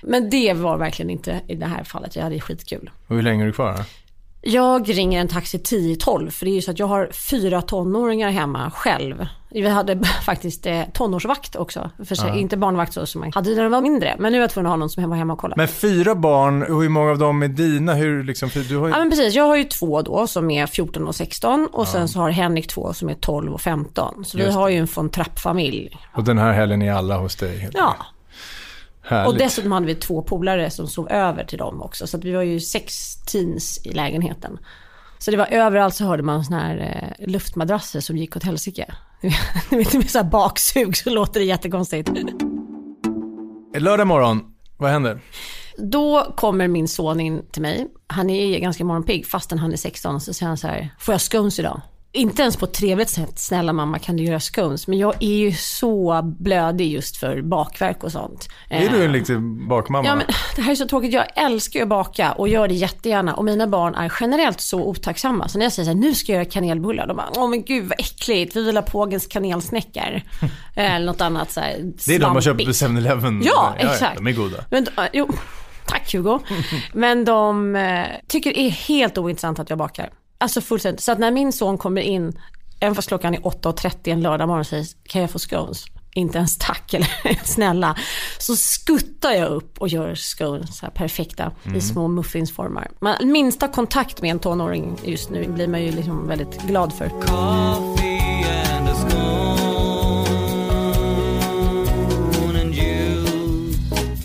Men 0.03 0.31
det 0.31 0.53
var 0.53 0.79
verkligen 0.79 1.11
inte 1.11 1.41
i 1.49 1.55
det 1.55 1.67
här 1.67 1.85
fallet, 1.85 2.17
jag 2.17 2.23
hade 2.23 2.41
skitkul. 2.41 2.91
Och 3.07 3.17
hur 3.17 3.23
länge 3.23 3.43
är 3.43 3.47
du 3.47 3.53
kvar? 3.53 3.73
Då? 3.73 3.85
Jag 4.47 4.89
ringer 4.89 5.21
en 5.21 5.29
taxi 5.29 5.59
10-12 5.59 6.31
för 6.31 6.45
det 6.45 6.51
är 6.51 6.55
ju 6.55 6.63
så 6.63 6.71
att 6.71 6.79
jag 6.79 6.87
har 6.87 7.09
fyra 7.13 7.63
tonåringar 7.63 8.31
hemma 8.31 8.71
själv. 8.71 9.27
Vi 9.51 9.69
hade 9.69 10.05
faktiskt 10.25 10.67
eh, 10.67 10.83
tonårsvakt 10.95 11.57
också. 11.57 11.91
För 12.05 12.15
sig, 12.15 12.41
Inte 12.41 12.57
barnvakt 12.57 12.93
så 12.93 13.07
som 13.07 13.21
man 13.21 13.33
hade 13.35 13.51
när 13.51 13.63
de 13.63 13.73
var 13.73 13.81
mindre. 13.81 14.17
Men 14.19 14.33
nu 14.33 14.39
är 14.39 14.43
jag 14.43 14.51
tvungen 14.51 14.67
att 14.67 14.73
ha 14.73 14.77
någon 14.77 14.91
som 14.91 15.11
var 15.11 15.17
hemma 15.17 15.33
och 15.33 15.39
kolla. 15.39 15.55
Men 15.57 15.69
fyra 15.69 16.15
barn, 16.15 16.63
och 16.63 16.83
hur 16.83 16.89
många 16.89 17.11
av 17.11 17.19
dem 17.19 17.43
är 17.43 17.49
dina? 17.49 17.95
Hur 17.95 18.25
liksom, 18.25 18.51
du 18.69 18.77
har 18.77 18.87
ju... 18.87 18.93
Ja 18.93 18.99
men 18.99 19.11
precis, 19.11 19.35
jag 19.35 19.45
har 19.45 19.57
ju 19.57 19.65
två 19.65 20.03
då 20.03 20.27
som 20.27 20.51
är 20.51 20.67
14 20.67 21.09
och 21.09 21.15
16 21.15 21.69
och 21.73 21.89
sen 21.89 22.09
så 22.09 22.19
har 22.19 22.31
Henrik 22.31 22.69
två 22.69 22.93
som 22.93 23.09
är 23.09 23.15
12 23.15 23.53
och 23.53 23.61
15. 23.61 24.25
Så 24.25 24.39
vi 24.39 24.45
Just 24.45 24.57
har 24.57 24.69
ju 24.69 24.77
en 24.77 24.89
von 24.95 25.11
Trapp-familj. 25.11 25.99
Och 26.13 26.25
den 26.25 26.39
här 26.39 26.53
helgen 26.53 26.83
är 26.83 26.93
alla 26.93 27.17
hos 27.17 27.37
dig? 27.37 27.71
Ja, 27.73 27.97
Härligt. 29.05 29.33
och 29.33 29.39
dessutom 29.39 29.73
hade 29.73 29.87
vi 29.87 29.95
två 29.95 30.23
polare 30.23 30.71
som 30.71 30.87
sov 30.87 31.09
över 31.11 31.45
till 31.45 31.59
dem 31.59 31.83
också. 31.83 32.07
Så 32.07 32.19
vi 32.19 32.33
var 32.33 32.43
ju 32.43 32.61
sex 32.61 33.17
teens 33.25 33.87
i 33.87 33.93
lägenheten. 33.93 34.59
Så 35.19 35.31
det 35.31 35.37
var 35.37 35.47
överallt 35.51 35.95
så 35.95 36.05
hörde 36.05 36.23
man 36.23 36.45
såna 36.45 36.61
här 36.61 37.15
eh, 37.19 37.29
luftmadrasser 37.29 38.01
som 38.01 38.17
gick 38.17 38.37
åt 38.37 38.43
helsike. 38.43 38.95
Du 39.71 39.77
vet, 39.77 39.95
med 39.95 40.11
så 40.11 40.19
här 40.19 40.25
baksug 40.25 40.97
så 40.97 41.11
låter 41.11 41.41
det 41.41 41.47
jättekonstigt. 41.47 42.11
Lördag 43.79 44.07
morgon, 44.07 44.41
vad 44.77 44.91
händer? 44.91 45.21
Då 45.79 46.35
kommer 46.37 46.69
min 46.69 46.89
son 46.89 47.21
in 47.21 47.43
till 47.53 47.63
mig. 47.63 47.87
Han 48.07 48.31
är 48.31 48.59
ganska 48.59 48.85
morgonpigg 48.85 49.27
fastän 49.27 49.59
han 49.59 49.73
är 49.73 49.77
16. 49.77 50.21
Så 50.21 50.35
säger 50.35 50.49
han 50.49 50.57
så 50.57 50.67
här, 50.67 50.95
får 50.99 51.15
jag 51.15 51.21
scones 51.21 51.59
idag? 51.59 51.81
Inte 52.17 52.43
ens 52.43 52.57
på 52.57 52.65
ett 52.65 52.73
trevligt 52.73 53.11
sätt, 53.11 53.39
snälla 53.39 53.73
mamma 53.73 53.99
kan 53.99 54.17
du 54.17 54.23
göra 54.23 54.41
scones? 54.41 54.87
Men 54.87 54.99
jag 54.99 55.15
är 55.21 55.37
ju 55.37 55.53
så 55.53 56.23
blödig 56.23 56.93
just 56.93 57.17
för 57.17 57.43
bakverk 57.43 58.05
och 58.05 58.13
sånt. 58.13 58.49
Är 58.69 58.89
du 58.89 59.05
en 59.05 59.13
riktig 59.13 59.41
bakmamma? 59.69 60.09
Ja 60.09 60.15
men 60.15 60.27
det 60.57 60.63
här 60.63 60.71
är 60.73 60.77
så 60.77 60.89
tråkigt, 60.89 61.13
jag 61.13 61.25
älskar 61.35 61.83
att 61.83 61.89
baka 61.89 62.33
och 62.33 62.49
gör 62.49 62.69
det 62.69 62.75
jättegärna 62.75 63.35
och 63.35 63.45
mina 63.45 63.67
barn 63.67 63.95
är 63.95 64.13
generellt 64.21 64.61
så 64.61 64.85
otacksamma. 64.85 65.49
Så 65.49 65.59
när 65.59 65.65
jag 65.65 65.73
säger 65.73 65.85
så 65.85 65.91
här, 65.91 66.01
nu 66.01 66.15
ska 66.15 66.33
jag 66.33 66.37
göra 66.37 66.51
kanelbullar, 66.51 67.07
de 67.07 67.17
bara, 67.17 67.31
åh 67.37 67.51
men 67.51 67.65
gud 67.65 67.85
vad 67.85 68.01
äckligt, 68.01 68.57
vi 68.57 68.65
vill 68.65 68.77
ha 68.77 68.83
pågens 68.83 69.27
kanelsnäckor. 69.27 70.23
Eller 70.77 71.07
något 71.07 71.21
annat 71.21 71.51
så 71.51 71.61
här 71.61 71.93
det 72.07 72.15
är 72.15 72.19
de 72.19 72.33
man 72.33 72.43
köper 72.43 72.65
på 72.65 72.71
7-Eleven. 72.71 73.43
Ja, 73.45 73.75
exakt. 73.79 74.17
De 74.17 74.27
är 74.27 74.33
goda. 74.33 74.65
Men, 74.71 74.87
äh, 74.99 75.05
jo, 75.13 75.29
tack 75.87 76.13
Hugo. 76.15 76.39
Men 76.93 77.25
de 77.25 77.77
eh, 77.77 78.05
tycker 78.29 78.55
det 78.55 78.61
är 78.61 78.71
helt 78.71 79.19
ointressant 79.19 79.59
att 79.59 79.71
jag 79.71 79.79
bakar. 79.79 80.11
Alltså 80.39 80.61
fullständigt. 80.61 81.01
Så 81.03 81.13
att 81.13 81.19
när 81.19 81.31
min 81.31 81.53
son 81.53 81.79
kommer 81.79 82.03
in, 82.03 82.39
även 82.81 82.95
fast 82.95 83.09
klockan 83.09 83.35
är 83.35 83.39
8.30 83.41 83.97
en 84.05 84.23
lördag 84.23 84.47
morgon 84.49 84.61
och 84.61 84.67
säger, 84.67 84.87
kan 85.09 85.21
jag 85.21 85.31
få 85.31 85.39
scones? 85.39 85.85
Inte 86.17 86.39
ens 86.39 86.59
tack 86.59 86.95
eller 86.95 87.45
snälla. 87.45 87.97
Så 88.39 88.57
skuttar 88.57 89.33
jag 89.33 89.49
upp 89.51 89.79
och 89.79 89.89
gör 89.89 90.15
scones 90.15 90.83
här 90.83 90.91
perfekta 90.91 91.53
i 91.77 91.81
små 91.81 92.09
muffinsformar. 92.09 92.91
Man, 93.01 93.15
minsta 93.23 93.69
kontakt 93.69 94.23
med 94.23 94.31
en 94.31 94.39
tonåring 94.39 94.97
just 95.05 95.31
nu 95.31 95.49
blir 95.49 95.69
man 95.69 95.83
ju 95.83 95.93
liksom 95.93 96.29
väldigt 96.29 96.63
glad 96.63 96.93
för. 96.93 97.11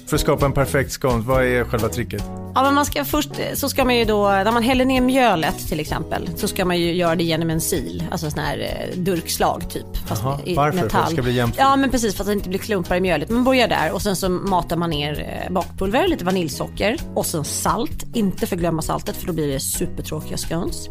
För 0.09 0.15
att 0.15 0.21
skapa 0.21 0.45
en 0.45 0.53
perfekt 0.53 0.91
scones, 0.91 1.25
vad 1.25 1.45
är 1.45 1.63
själva 1.63 1.89
tricket? 1.89 2.23
Ja 2.55 2.63
men 2.63 2.73
man 2.73 2.85
ska 2.85 3.05
först, 3.05 3.29
så 3.53 3.69
ska 3.69 3.85
man 3.85 3.95
ju 3.95 4.05
då, 4.05 4.29
när 4.29 4.51
man 4.51 4.63
häller 4.63 4.85
ner 4.85 5.01
mjölet 5.01 5.67
till 5.67 5.79
exempel, 5.79 6.29
så 6.35 6.47
ska 6.47 6.65
man 6.65 6.79
ju 6.79 6.93
göra 6.93 7.15
det 7.15 7.23
genom 7.23 7.49
en 7.49 7.61
sil, 7.69 8.03
alltså 8.11 8.31
sån 8.31 8.39
här 8.39 8.59
eh, 8.59 8.97
durkslag 8.97 9.69
typ. 9.69 9.97
Fast 10.07 10.23
Jaha, 10.23 10.39
i 10.45 10.55
varför? 10.55 10.77
För 10.77 10.85
att 10.85 10.91
det 10.91 10.97
metall. 10.97 11.13
ska 11.13 11.21
bli 11.21 11.31
jämnt? 11.31 11.55
Ja 11.57 11.75
men 11.75 11.89
precis, 11.89 12.15
för 12.15 12.23
att 12.23 12.27
det 12.27 12.33
inte 12.33 12.49
blir 12.49 12.59
klumpar 12.59 12.95
i 12.95 13.01
mjölet. 13.01 13.29
Man 13.29 13.43
börjar 13.43 13.67
där 13.67 13.91
och 13.91 14.01
sen 14.01 14.15
så 14.15 14.29
matar 14.29 14.77
man 14.77 14.89
ner 14.89 15.43
eh, 15.45 15.53
bakpulver, 15.53 16.07
lite 16.07 16.25
vaniljsocker 16.25 16.97
och 17.15 17.25
sen 17.25 17.45
salt. 17.45 18.05
Inte 18.13 18.47
förglömma 18.47 18.81
saltet 18.81 19.15
för 19.15 19.27
då 19.27 19.33
blir 19.33 19.47
det 19.47 19.59
supertråkiga 19.59 20.37
scones. 20.37 20.89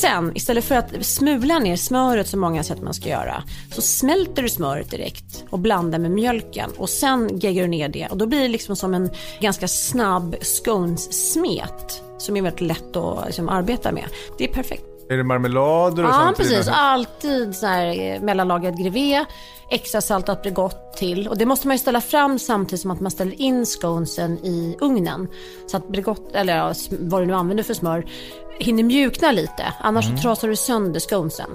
Sen, 0.00 0.32
istället 0.34 0.64
för 0.64 0.74
att 0.74 1.04
smula 1.06 1.58
ner 1.58 1.76
smöret 1.76 2.28
som 2.28 2.40
många 2.40 2.62
sätt 2.62 2.82
man 2.82 2.94
ska 2.94 3.08
göra, 3.08 3.42
så 3.72 3.82
smälter 3.82 4.42
du 4.42 4.48
smöret 4.48 4.90
direkt 4.90 5.44
och 5.50 5.58
blandar 5.58 5.98
med 5.98 6.10
mjölken 6.10 6.70
och 6.76 6.88
sen 6.88 7.38
geggar 7.38 7.62
du 7.62 7.68
ner 7.68 7.88
det 7.88 8.06
och 8.10 8.16
då 8.18 8.26
blir 8.26 8.40
det 8.40 8.48
liksom 8.48 8.76
som 8.76 8.94
en 8.94 9.10
ganska 9.40 9.68
snabb 9.68 10.36
scones-smet 10.42 12.02
som 12.18 12.36
är 12.36 12.42
väldigt 12.42 12.60
lätt 12.60 12.96
att 12.96 13.26
liksom, 13.26 13.48
arbeta 13.48 13.92
med. 13.92 14.04
Det 14.38 14.44
är 14.44 14.52
perfekt. 14.52 14.84
Är 15.10 15.16
det 15.16 15.24
marmelader 15.24 16.02
och 16.04 16.10
Ja, 16.10 16.22
sånt? 16.24 16.36
precis. 16.36 16.68
Alltid 16.68 17.54
så 17.56 17.66
här 17.66 17.86
eh, 18.14 18.20
mellanlagrad 18.20 18.78
grevé, 18.78 19.24
extra 19.70 20.00
saltat 20.00 20.42
Bregott 20.42 20.92
till. 20.96 21.28
Och 21.28 21.38
det 21.38 21.46
måste 21.46 21.66
man 21.66 21.74
ju 21.74 21.78
ställa 21.78 22.00
fram 22.00 22.38
samtidigt 22.38 22.80
som 22.80 22.90
att 22.90 23.00
man 23.00 23.10
ställer 23.10 23.40
in 23.40 23.66
sconesen 23.66 24.38
i 24.44 24.76
ugnen. 24.80 25.28
Så 25.66 25.76
att 25.76 25.88
Bregott, 25.88 26.34
eller 26.34 26.56
ja, 26.56 26.74
vad 26.90 27.22
du 27.22 27.26
nu 27.26 27.34
använder 27.34 27.64
för 27.64 27.74
smör, 27.74 28.06
hinner 28.58 28.82
mjukna 28.82 29.32
lite. 29.32 29.74
Annars 29.80 30.04
så 30.10 30.16
trasar 30.16 30.48
du 30.48 30.56
sönder 30.56 31.00
sconesen. 31.00 31.50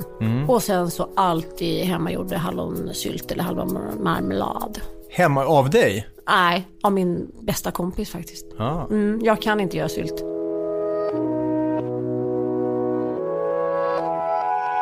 Och 0.47 0.63
sen 0.63 0.91
så 0.91 1.09
alltid 1.15 1.85
hemmagjord 1.85 2.33
hallonsylt 2.33 3.31
eller 3.31 3.43
hallonmarmelad. 3.43 4.79
Hemma 5.09 5.45
av 5.45 5.69
dig? 5.69 6.07
Nej, 6.27 6.67
av 6.83 6.91
min 6.91 7.31
bästa 7.41 7.71
kompis 7.71 8.09
faktiskt. 8.09 8.45
Ja. 8.57 8.87
Mm, 8.89 9.19
jag 9.23 9.41
kan 9.41 9.59
inte 9.59 9.77
göra 9.77 9.89
sylt. 9.89 10.34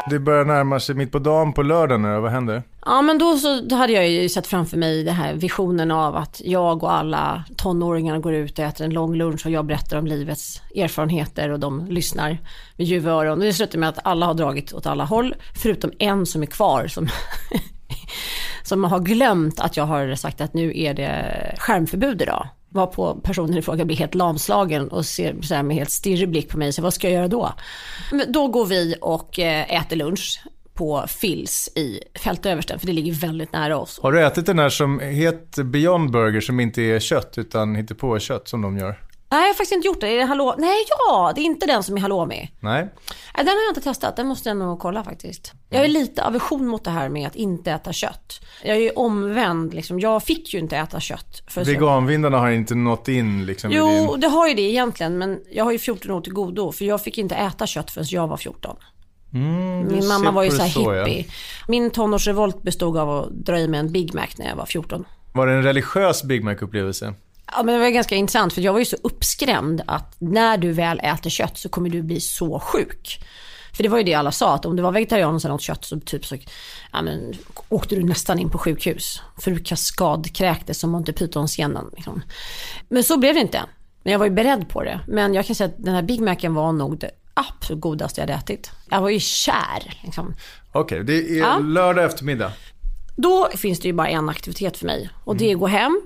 Det 0.06 0.20
börjar 0.20 0.46
närma 0.46 0.80
sig 0.80 0.96
mitt 0.96 1.12
på 1.12 1.20
dagen 1.20 1.54
på 1.54 1.64
lördag 1.64 2.00
nu, 2.00 2.20
vad 2.20 2.32
händer? 2.32 2.64
Ja 2.86 3.02
men 3.02 3.18
då 3.18 3.38
så 3.38 3.62
då 3.62 3.76
hade 3.76 3.94
jag 3.94 4.10
ju 4.10 4.30
sett 4.30 4.48
framför 4.48 4.78
mig 4.78 5.04
den 5.04 5.16
här 5.16 5.34
visionen 5.34 5.92
av 5.92 6.16
att 6.16 6.42
jag 6.46 6.84
och 6.84 6.94
alla 6.94 7.44
tonåringar 7.58 8.20
går 8.20 8.34
ut 8.34 8.60
och 8.60 8.66
äter 8.66 8.86
en 8.86 8.94
lång 8.94 9.16
lunch 9.16 9.46
och 9.46 9.52
jag 9.52 9.66
berättar 9.66 9.98
om 9.98 10.06
livets 10.06 10.62
erfarenheter 10.76 11.50
och 11.50 11.60
de 11.60 11.86
lyssnar 11.90 12.38
med 12.78 12.88
ljuva 12.88 13.12
öron. 13.12 13.40
Och 13.40 13.46
det 13.46 13.54
slutar 13.54 13.80
med 13.80 13.90
att 13.90 14.00
alla 14.04 14.26
har 14.26 14.34
dragit 14.34 14.74
åt 14.74 14.86
alla 14.86 15.06
håll 15.06 15.36
förutom 15.56 15.92
en 16.00 16.26
som 16.26 16.42
är 16.42 16.48
kvar 16.48 16.88
som 16.88 17.08
som 18.64 18.84
har 18.84 19.00
glömt 19.00 19.60
att 19.60 19.78
jag 19.78 19.86
har 19.86 20.16
sagt 20.16 20.42
att 20.42 20.54
nu 20.54 20.72
är 20.76 20.94
det 20.94 21.56
skärmförbud 21.58 22.22
idag. 22.22 22.48
Var 22.70 22.88
på 22.88 23.16
personen 23.24 23.58
i 23.58 23.62
fråga 23.62 23.86
blir 23.86 23.98
helt 23.98 24.16
lamslagen 24.16 24.88
och 24.88 25.06
ser 25.06 25.42
så 25.42 25.56
här 25.56 25.64
med 25.64 25.76
helt 25.78 25.92
stirrig 25.92 26.30
blick 26.30 26.50
på 26.50 26.58
mig. 26.58 26.74
Så 26.74 26.82
vad 26.82 26.94
ska 26.94 27.08
jag 27.08 27.14
göra 27.14 27.28
då? 27.28 27.54
Men 28.12 28.32
då 28.32 28.48
går 28.48 28.66
vi 28.66 28.96
och 29.02 29.40
eh, 29.40 29.82
äter 29.82 29.96
lunch 29.96 30.44
på 30.74 31.06
Phils 31.22 31.70
i 31.76 32.00
Fältöversten, 32.20 32.80
för 32.80 32.88
det 32.88 32.94
ligger 32.94 33.14
väldigt 33.14 33.54
nära 33.54 33.78
oss. 33.78 34.00
Har 34.04 34.12
du 34.12 34.26
ätit 34.26 34.46
den 34.46 34.60
här 34.60 34.70
som 34.70 35.00
heter 35.00 35.64
Beyond 35.64 36.12
Burger 36.12 36.42
som 36.42 36.60
inte 36.60 36.82
är 36.82 37.00
kött 37.00 37.38
utan 37.38 37.76
hittar 37.76 37.96
på 37.96 38.20
kött 38.20 38.48
som 38.48 38.62
de 38.62 38.78
gör? 38.78 39.00
Nej, 39.34 39.42
jag 39.42 39.48
har 39.48 39.54
faktiskt 39.54 39.72
inte 39.72 39.88
gjort 39.88 40.02
det. 40.02 40.08
Är 40.08 40.18
det 40.18 40.26
hallå? 40.26 40.56
Nej, 40.58 40.78
ja, 40.90 41.32
det 41.36 41.42
är 41.42 41.46
inte 41.46 41.66
den 41.66 41.84
som 41.84 41.98
är 41.98 42.02
halloumi. 42.02 42.52
Nej? 42.60 42.82
Nej, 43.36 43.46
den 43.46 43.48
har 43.48 43.64
jag 43.64 43.72
inte 43.72 43.82
testat. 43.82 44.16
Den 44.16 44.28
måste 44.28 44.50
jag 44.50 44.58
nog 44.58 44.80
kolla 44.80 45.04
faktiskt. 45.04 45.54
Jag 45.70 45.84
är 45.84 45.88
lite 45.88 46.24
aversion 46.24 46.68
mot 46.68 46.84
det 46.84 46.92
här 46.92 47.10
med 47.10 47.28
att 47.28 47.36
inte 47.36 47.72
äta 47.72 47.94
kött. 47.94 48.40
Jag 48.64 48.76
är 48.76 48.82
ju 48.82 48.90
omvänd 48.90 49.74
liksom. 49.74 50.00
Jag 50.00 50.24
fick 50.24 50.54
ju 50.54 50.60
inte 50.60 50.78
äta 50.78 51.00
kött. 51.00 51.44
För 51.48 51.66
Veganvindarna 51.66 52.40
har 52.40 52.50
inte 52.50 52.76
nått 52.76 53.08
in 53.08 53.46
liksom 53.46 53.72
Jo, 53.72 53.88
din... 53.88 54.20
det 54.20 54.28
har 54.28 54.48
ju 54.48 54.54
det 54.54 54.62
egentligen. 54.62 55.18
Men 55.18 55.40
jag 55.52 55.64
har 55.64 55.72
ju 55.72 55.80
14 55.80 56.12
år 56.12 56.22
till 56.22 56.34
godo. 56.34 56.72
För 56.72 56.86
jag 56.86 57.04
fick 57.04 57.18
inte 57.18 57.36
äta 57.36 57.68
kött 57.68 57.92
förrän 57.92 58.08
jag 58.10 58.28
var 58.28 58.38
14. 58.38 58.76
Min 59.30 60.02
ser 60.02 60.08
mamma 60.08 60.32
var 60.32 60.44
ju 60.44 60.52
så 60.52 60.62
här 60.62 60.70
så, 60.70 60.94
ja. 60.94 61.06
hippie. 61.06 61.26
Min 61.68 61.90
tonårsrevolt 61.90 62.62
bestod 62.62 62.98
av 62.98 63.10
att 63.10 63.32
dra 63.32 63.60
i 63.60 63.68
mig 63.68 63.80
en 63.80 63.92
Big 63.92 64.14
Mac 64.14 64.28
när 64.38 64.50
jag 64.50 64.56
var 64.56 64.66
14. 64.66 65.06
Var 65.34 65.48
det 65.48 65.54
en 65.54 65.64
religiös 65.64 66.24
Big 66.24 66.44
Mac-upplevelse? 66.44 67.14
Ja, 67.56 67.64
men 67.64 67.74
det 67.76 67.80
var 67.82 67.90
ganska 67.90 68.16
intressant 68.16 68.54
för 68.54 68.62
jag 68.62 68.72
var 68.74 68.80
ju 68.80 68.86
så 68.86 68.98
uppskrämd 69.04 69.82
att 69.88 70.16
när 70.20 70.58
du 70.58 70.72
väl 70.72 71.00
äter 71.04 71.30
kött 71.30 71.58
så 71.58 71.70
kommer 71.70 71.90
du 71.90 72.02
bli 72.02 72.20
så 72.20 72.60
sjuk. 72.60 73.20
För 73.74 73.84
det 73.84 73.90
var 73.90 73.98
ju 73.98 74.04
det 74.04 74.14
alla 74.14 74.32
sa, 74.32 74.56
att 74.56 74.66
om 74.66 74.76
du 74.76 74.84
var 74.84 74.92
vegetarian 74.92 75.36
och 75.36 75.42
sen 75.42 75.52
åt 75.52 75.62
kött 75.62 75.86
så, 75.86 76.00
typ 76.00 76.26
så 76.26 76.36
ja, 76.92 77.02
men, 77.02 77.34
åkte 77.70 77.96
du 77.96 78.04
nästan 78.04 78.40
in 78.40 78.50
på 78.50 78.58
sjukhus. 78.58 79.22
För 79.42 79.52
du 79.52 79.60
kaskadkräktes 79.60 80.80
som 80.80 80.90
Monty 80.92 81.12
Python-scenen. 81.14 81.90
Liksom. 81.96 82.22
Men 82.90 83.04
så 83.04 83.18
blev 83.18 83.34
det 83.34 83.42
inte. 83.42 83.62
Men 84.04 84.12
jag 84.12 84.20
var 84.20 84.26
ju 84.26 84.32
beredd 84.32 84.70
på 84.70 84.84
det. 84.84 85.00
Men 85.08 85.34
jag 85.34 85.46
kan 85.46 85.56
säga 85.56 85.68
att 85.70 85.84
den 85.84 85.96
här 85.96 86.02
Big 86.02 86.22
Macen 86.22 86.54
var 86.54 86.72
nog 86.72 87.00
det 87.00 87.12
absolut 87.34 87.82
godaste 87.82 88.22
jag 88.22 88.28
hade 88.28 88.40
ätit. 88.40 88.72
Jag 88.90 89.02
var 89.02 89.10
ju 89.10 89.20
kär. 89.20 90.00
Liksom. 90.04 90.34
Okej, 90.72 91.04
det 91.04 91.14
är 91.14 91.40
Ja. 91.40 91.60
lördag 91.60 92.06
eftermiddag. 92.06 92.52
Då 93.16 93.50
finns 93.56 93.80
det 93.80 93.88
ju 93.88 93.94
bara 93.94 94.08
en 94.08 94.30
aktivitet 94.30 94.78
för 94.78 94.86
mig 94.86 95.10
och 95.24 95.36
det 95.36 95.52
är 95.52 95.54
att 95.54 95.60
gå 95.60 95.68
hem, 95.68 96.02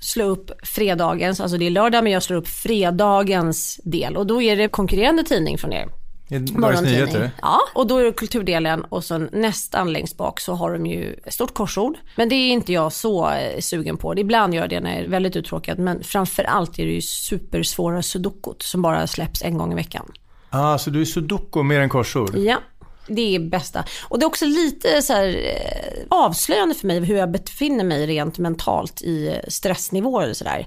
slå 0.00 0.24
upp 0.24 0.50
fredagens, 0.62 1.40
alltså 1.40 1.58
det 1.58 1.66
är 1.66 1.70
lördag 1.70 2.04
men 2.04 2.12
jag 2.12 2.22
slår 2.22 2.36
upp 2.36 2.48
fredagens 2.48 3.80
del 3.84 4.16
och 4.16 4.26
då 4.26 4.42
är 4.42 4.56
det 4.56 4.68
konkurrerande 4.68 5.24
tidning 5.24 5.58
från 5.58 5.72
er. 5.72 5.88
Dagens. 6.30 6.82
Nyheter. 6.82 7.30
Ja, 7.42 7.60
och 7.74 7.86
då 7.86 7.98
är 7.98 8.04
det 8.04 8.12
kulturdelen 8.12 8.84
och 8.84 9.04
sen 9.04 9.28
nästan 9.32 9.92
längst 9.92 10.16
bak 10.16 10.40
så 10.40 10.54
har 10.54 10.72
de 10.72 10.86
ju 10.86 11.12
ett 11.24 11.34
stort 11.34 11.54
korsord. 11.54 11.96
Men 12.16 12.28
det 12.28 12.34
är 12.34 12.50
inte 12.50 12.72
jag 12.72 12.92
så 12.92 13.30
eh, 13.30 13.60
sugen 13.60 13.96
på. 13.96 14.18
Ibland 14.18 14.54
gör 14.54 14.60
jag 14.60 14.70
det 14.70 14.80
när 14.80 14.94
jag 14.94 15.04
är 15.04 15.08
väldigt 15.08 15.36
uttråkad 15.36 15.78
men 15.78 16.02
framförallt 16.02 16.78
är 16.78 16.86
det 16.86 16.92
ju 16.92 17.00
supersvåra 17.00 18.02
sudokot 18.02 18.62
som 18.62 18.82
bara 18.82 19.06
släpps 19.06 19.42
en 19.42 19.58
gång 19.58 19.72
i 19.72 19.74
veckan. 19.74 20.12
Ah, 20.50 20.78
så 20.78 20.90
du 20.90 21.00
är 21.00 21.04
sudoku 21.04 21.62
mer 21.62 21.80
än 21.80 21.88
korsord? 21.88 22.36
Ja, 22.36 22.58
det 23.08 23.34
är 23.34 23.40
bästa. 23.40 23.84
Och 24.08 24.18
det 24.18 24.24
är 24.24 24.26
också 24.26 24.44
lite 24.44 25.02
så 25.02 25.12
här, 25.12 25.26
eh, 25.28 26.04
avslöjande 26.08 26.74
för 26.74 26.86
mig 26.86 27.00
hur 27.00 27.16
jag 27.16 27.30
befinner 27.30 27.84
mig 27.84 28.06
rent 28.06 28.38
mentalt 28.38 29.02
i 29.02 29.40
stressnivåer 29.48 30.30
och 30.30 30.36
sådär. 30.36 30.66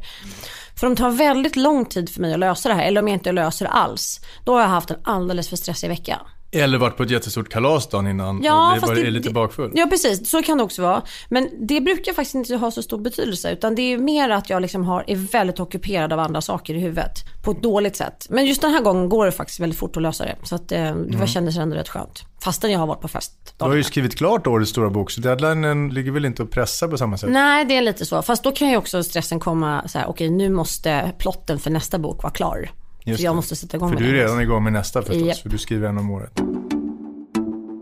För 0.80 0.88
de 0.88 0.96
tar 0.96 1.10
väldigt 1.10 1.56
lång 1.56 1.86
tid 1.86 2.10
för 2.10 2.22
mig 2.22 2.34
att 2.34 2.40
lösa 2.40 2.70
det 2.70 2.76
här, 2.76 2.86
eller 2.86 3.02
om 3.02 3.08
jag 3.08 3.16
inte 3.16 3.32
löser 3.32 3.66
det 3.66 3.72
alls. 3.72 4.20
Då 4.46 4.54
har 4.54 4.62
jag 4.62 4.68
haft 4.68 4.92
en 4.92 4.98
alldeles 5.04 5.50
för 5.50 5.56
stressig 5.56 5.88
vecka. 5.88 6.22
Eller 6.53 6.77
varit 6.77 6.98
på 6.98 7.03
ett 7.03 7.10
jättestort 7.10 7.50
kalas 7.50 7.88
dagen 7.89 8.08
innan 8.08 8.41
Ja, 8.43 8.79
och 8.81 8.88
det, 8.88 9.01
det- 9.01 9.08
är 9.08 9.12
lite 9.12 9.29
bakfull. 9.29 9.72
Ja 9.74 9.88
precis, 9.89 10.29
så 10.29 10.43
kan 10.43 10.58
det 10.58 10.63
också 10.63 10.81
vara. 10.81 11.01
Men 11.29 11.50
det 11.67 11.81
brukar 11.81 12.13
faktiskt 12.13 12.36
inte 12.36 12.55
ha 12.55 12.72
så 12.72 12.81
stor 12.81 13.00
betydelse. 13.00 13.51
Utan 13.51 13.75
det 13.75 13.81
är 13.81 13.98
mer 13.98 14.29
att 14.29 14.50
jag 14.50 14.62
liksom 14.62 14.84
har, 14.84 15.03
är 15.08 15.15
väldigt 15.15 15.60
ockuperad 15.60 16.13
av 16.13 16.20
andra 16.20 16.41
saker 16.41 16.74
i 16.74 16.79
huvudet. 16.79 17.12
På 17.43 17.51
ett 17.51 17.63
dåligt 17.63 17.96
sätt. 17.96 18.27
Men 18.29 18.46
just 18.46 18.62
den 18.62 18.72
här 18.72 18.81
gången 18.81 19.10
går 19.10 19.25
det 19.25 19.31
faktiskt 19.31 19.60
väldigt 19.60 19.79
fort 19.79 19.98
att 19.98 20.03
lösa 20.03 20.24
det. 20.25 20.36
Så 20.43 20.55
att, 20.55 20.72
eh, 20.72 20.96
det 20.96 21.17
var, 21.17 21.27
kändes 21.27 21.58
ändå 21.58 21.75
rätt 21.75 21.89
skönt. 21.89 22.24
Fastän 22.43 22.72
jag 22.72 22.79
har 22.79 22.88
varit 22.88 23.01
på 23.01 23.08
fest. 23.08 23.34
Mm. 23.34 23.53
Du 23.58 23.63
har 23.63 23.70
ju 23.70 23.74
dagarna. 23.74 23.84
skrivit 23.84 24.17
klart 24.17 24.48
årets 24.48 24.72
stora 24.72 24.89
bok, 24.89 25.12
så 25.12 25.22
deadlinen 25.22 25.89
ligger 25.89 26.12
väl 26.12 26.25
inte 26.25 26.43
att 26.43 26.50
pressa 26.50 26.88
på 26.88 26.98
samma 26.98 27.17
sätt? 27.17 27.29
Nej, 27.29 27.65
det 27.65 27.77
är 27.77 27.81
lite 27.81 28.05
så. 28.05 28.22
Fast 28.22 28.43
då 28.43 28.51
kan 28.51 28.70
ju 28.70 28.77
också 28.77 29.03
stressen 29.03 29.39
komma 29.39 29.88
så 29.88 30.00
här, 30.00 30.10
okej 30.10 30.29
nu 30.29 30.50
måste 30.50 31.12
plotten 31.17 31.60
för 31.60 31.70
nästa 31.70 32.00
bok 32.00 32.24
vara 32.24 32.34
klar. 32.34 32.72
Just 33.05 33.17
för 33.20 33.25
jag 33.25 33.31
det. 33.31 33.36
måste 33.36 33.55
sätta 33.55 33.77
igång 33.77 33.89
För 33.89 33.96
med 34.00 34.03
du 34.03 34.10
är 34.10 34.13
redan 34.24 34.41
igång 34.41 34.63
med 34.63 34.74
nästa 34.74 35.01
förstås, 35.01 35.27
Japp. 35.27 35.38
för 35.38 35.50
du 35.50 35.58
skriver 35.58 35.88
en 35.89 35.98
om 35.98 36.12
året. 36.12 36.39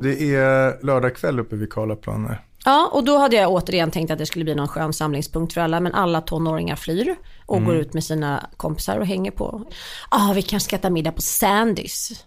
Det 0.01 0.35
är 0.35 0.85
lördag 0.85 1.15
kväll 1.15 1.39
uppe 1.39 1.55
vid 1.55 1.71
Karlaplan. 1.73 2.25
här. 2.27 2.41
Ja, 2.65 2.89
och 2.93 3.03
då 3.03 3.17
hade 3.17 3.35
jag 3.35 3.51
återigen 3.51 3.91
tänkt 3.91 4.11
att 4.11 4.17
det 4.17 4.25
skulle 4.25 4.45
bli 4.45 4.55
någon 4.55 4.67
skön 4.67 4.93
samlingspunkt 4.93 5.53
för 5.53 5.61
alla. 5.61 5.79
Men 5.79 5.93
alla 5.93 6.21
tonåringar 6.21 6.75
flyr 6.75 7.15
och 7.45 7.57
Mm. 7.57 7.67
går 7.67 7.75
ut 7.77 7.93
med 7.93 8.03
sina 8.03 8.49
kompisar 8.57 8.97
och 8.97 9.05
hänger 9.05 9.31
på. 9.31 9.65
ah, 10.09 10.33
vi 10.33 10.41
kanske 10.41 10.67
ska 10.67 10.75
äta 10.75 10.89
middag 10.89 11.11
på 11.11 11.21
Sandys. 11.21 12.25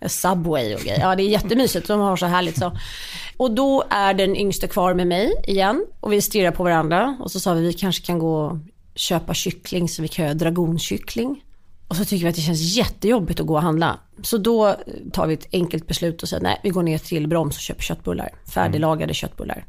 Eh, 0.00 0.08
Subway 0.08 0.74
och 0.74 0.80
grejer. 0.80 1.00
Ja, 1.00 1.16
det 1.16 1.22
är 1.22 1.28
jättemysigt. 1.28 1.88
De 1.88 2.00
har 2.00 2.16
så 2.16 2.26
härligt 2.26 2.58
så. 2.58 2.72
Och 3.36 3.50
då 3.50 3.84
är 3.90 4.14
den 4.14 4.36
yngsta 4.36 4.66
kvar 4.66 4.94
med 4.94 5.06
mig 5.06 5.32
igen. 5.46 5.84
Och 6.00 6.12
vi 6.12 6.22
stirrar 6.22 6.50
på 6.50 6.62
varandra. 6.64 7.16
Och 7.20 7.30
så 7.30 7.40
sa 7.40 7.52
vi, 7.54 7.60
vi 7.66 7.72
kanske 7.72 8.06
kan 8.06 8.18
gå 8.18 8.40
och 8.44 8.56
köpa 8.94 9.34
kyckling 9.34 9.88
så 9.88 10.02
vi 10.02 10.08
kan 10.08 10.24
göra 10.24 10.34
dragonkyckling. 10.34 11.42
Och 11.90 11.96
så 11.96 12.04
tycker 12.04 12.24
vi 12.24 12.28
att 12.28 12.34
det 12.36 12.40
känns 12.40 12.76
jättejobbigt 12.76 13.40
att 13.40 13.46
gå 13.46 13.54
och 13.54 13.62
handla. 13.62 13.98
Så 14.22 14.38
då 14.38 14.76
tar 15.12 15.26
vi 15.26 15.34
ett 15.34 15.48
enkelt 15.52 15.86
beslut 15.86 16.22
och 16.22 16.28
säger 16.28 16.42
nej, 16.42 16.60
vi 16.62 16.70
går 16.70 16.82
ner 16.82 16.98
till 16.98 17.28
Broms 17.28 17.56
och 17.56 17.62
köper 17.62 17.82
köttbullar. 17.82 18.30
Färdiglagade 18.54 19.14
köttbullar. 19.14 19.64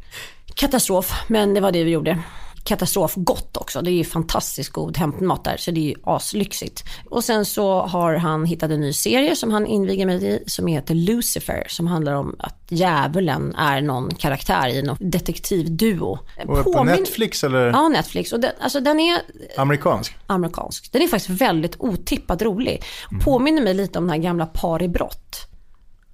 Katastrof, 0.54 1.14
men 1.28 1.54
det 1.54 1.62
var 1.62 1.72
det 1.72 1.84
vi 1.84 1.92
gjorde. 1.92 2.20
Katastrof 2.64 3.14
gott 3.16 3.58
också. 3.58 3.82
Det 3.82 3.92
är 3.92 3.94
ju 3.94 4.04
fantastiskt 4.04 4.70
god 4.70 4.98
hämtmat 4.98 5.44
där, 5.44 5.58
så 5.58 5.72
det 5.72 5.80
är 5.80 5.90
ju 5.90 5.96
aslyxigt. 6.04 6.84
Och 7.10 7.24
sen 7.24 7.46
så 7.46 7.82
har 7.82 8.14
han 8.16 8.46
hittat 8.46 8.72
en 8.72 8.82
ny 8.82 8.94
serie 8.94 9.36
som 9.36 9.52
han 9.52 9.66
inviger 9.68 10.06
mig 10.06 10.26
i, 10.26 10.44
som 10.48 10.68
heter 10.68 10.96
Lucifer, 10.96 11.66
som 11.70 11.88
handlar 11.88 12.14
om 12.14 12.36
att 12.40 12.58
djävulen 12.70 13.56
är 13.56 13.82
någon 13.82 14.16
karaktär 14.16 14.68
i 14.68 14.82
någon 14.82 14.98
detektivduo. 15.00 16.20
Och 16.48 16.64
på 16.64 16.74
Påminn- 16.74 17.00
Netflix 17.00 17.44
eller 17.44 17.68
Ja, 17.70 17.88
Netflix. 17.90 18.34
Och 18.34 18.40
den, 18.40 18.52
alltså 18.62 18.80
den 18.80 19.00
är 19.00 19.22
amerikansk? 19.58 20.16
amerikansk. 20.28 20.92
Den 20.92 21.02
är 21.02 21.08
faktiskt 21.08 21.42
väldigt 21.42 21.76
otippat 21.80 22.42
rolig. 22.42 22.84
Påminner 23.24 23.62
mig 23.62 23.74
lite 23.74 24.00
om 24.00 24.06
den 24.06 24.12
här 24.12 24.18
gamla 24.24 24.46
Par 24.46 24.82
i 24.84 24.88
brott. 24.88 25.48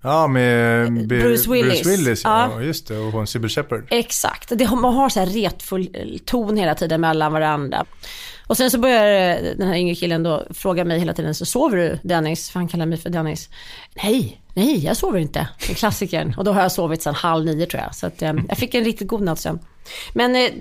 Ja, 0.07 0.27
med 0.27 0.91
Bi- 0.91 1.21
Bruce 1.21 1.49
Willis. 1.49 1.83
Bruce 1.83 1.89
Willis 1.89 2.21
ja. 2.23 2.49
Ja. 2.51 2.61
just 2.61 2.87
det. 2.87 2.97
Och 2.97 3.11
hon 3.11 3.27
Sybil 3.27 3.49
Shepherd. 3.49 3.87
Exakt. 3.89 4.51
Det, 4.57 4.71
man 4.71 4.93
har 4.93 5.09
så 5.09 5.19
här 5.19 5.27
retfull 5.27 6.19
ton 6.25 6.57
hela 6.57 6.75
tiden 6.75 7.01
mellan 7.01 7.33
varandra. 7.33 7.85
Och 8.47 8.57
sen 8.57 8.71
så 8.71 8.77
börjar 8.77 9.35
eh, 9.35 9.43
den 9.57 9.67
här 9.67 9.75
yngre 9.75 9.95
killen 9.95 10.23
då 10.23 10.47
fråga 10.49 10.85
mig 10.85 10.99
hela 10.99 11.13
tiden, 11.13 11.35
så 11.35 11.45
sover 11.45 11.77
du 11.77 11.99
Dennis? 12.03 12.49
För 12.49 12.59
han 12.59 12.67
kallar 12.67 12.85
mig 12.85 12.97
för 12.97 13.09
Dennis. 13.09 13.49
Nej, 14.03 14.41
nej 14.53 14.85
jag 14.85 14.97
sover 14.97 15.19
inte. 15.19 15.47
Det 15.59 15.71
är 15.71 15.75
klassikern. 15.75 16.35
Och 16.37 16.43
då 16.43 16.51
har 16.51 16.61
jag 16.61 16.71
sovit 16.71 17.01
sedan 17.01 17.15
halv 17.15 17.45
nio 17.45 17.65
tror 17.65 17.83
jag. 17.83 17.95
Så 17.95 18.07
att, 18.07 18.21
eh, 18.21 18.33
jag 18.49 18.57
fick 18.57 18.75
en 18.75 18.83
riktigt 18.83 19.07
god 19.07 19.21
natt 19.21 19.39
sen. 19.39 19.59
Men 20.13 20.35
eh, 20.35 20.51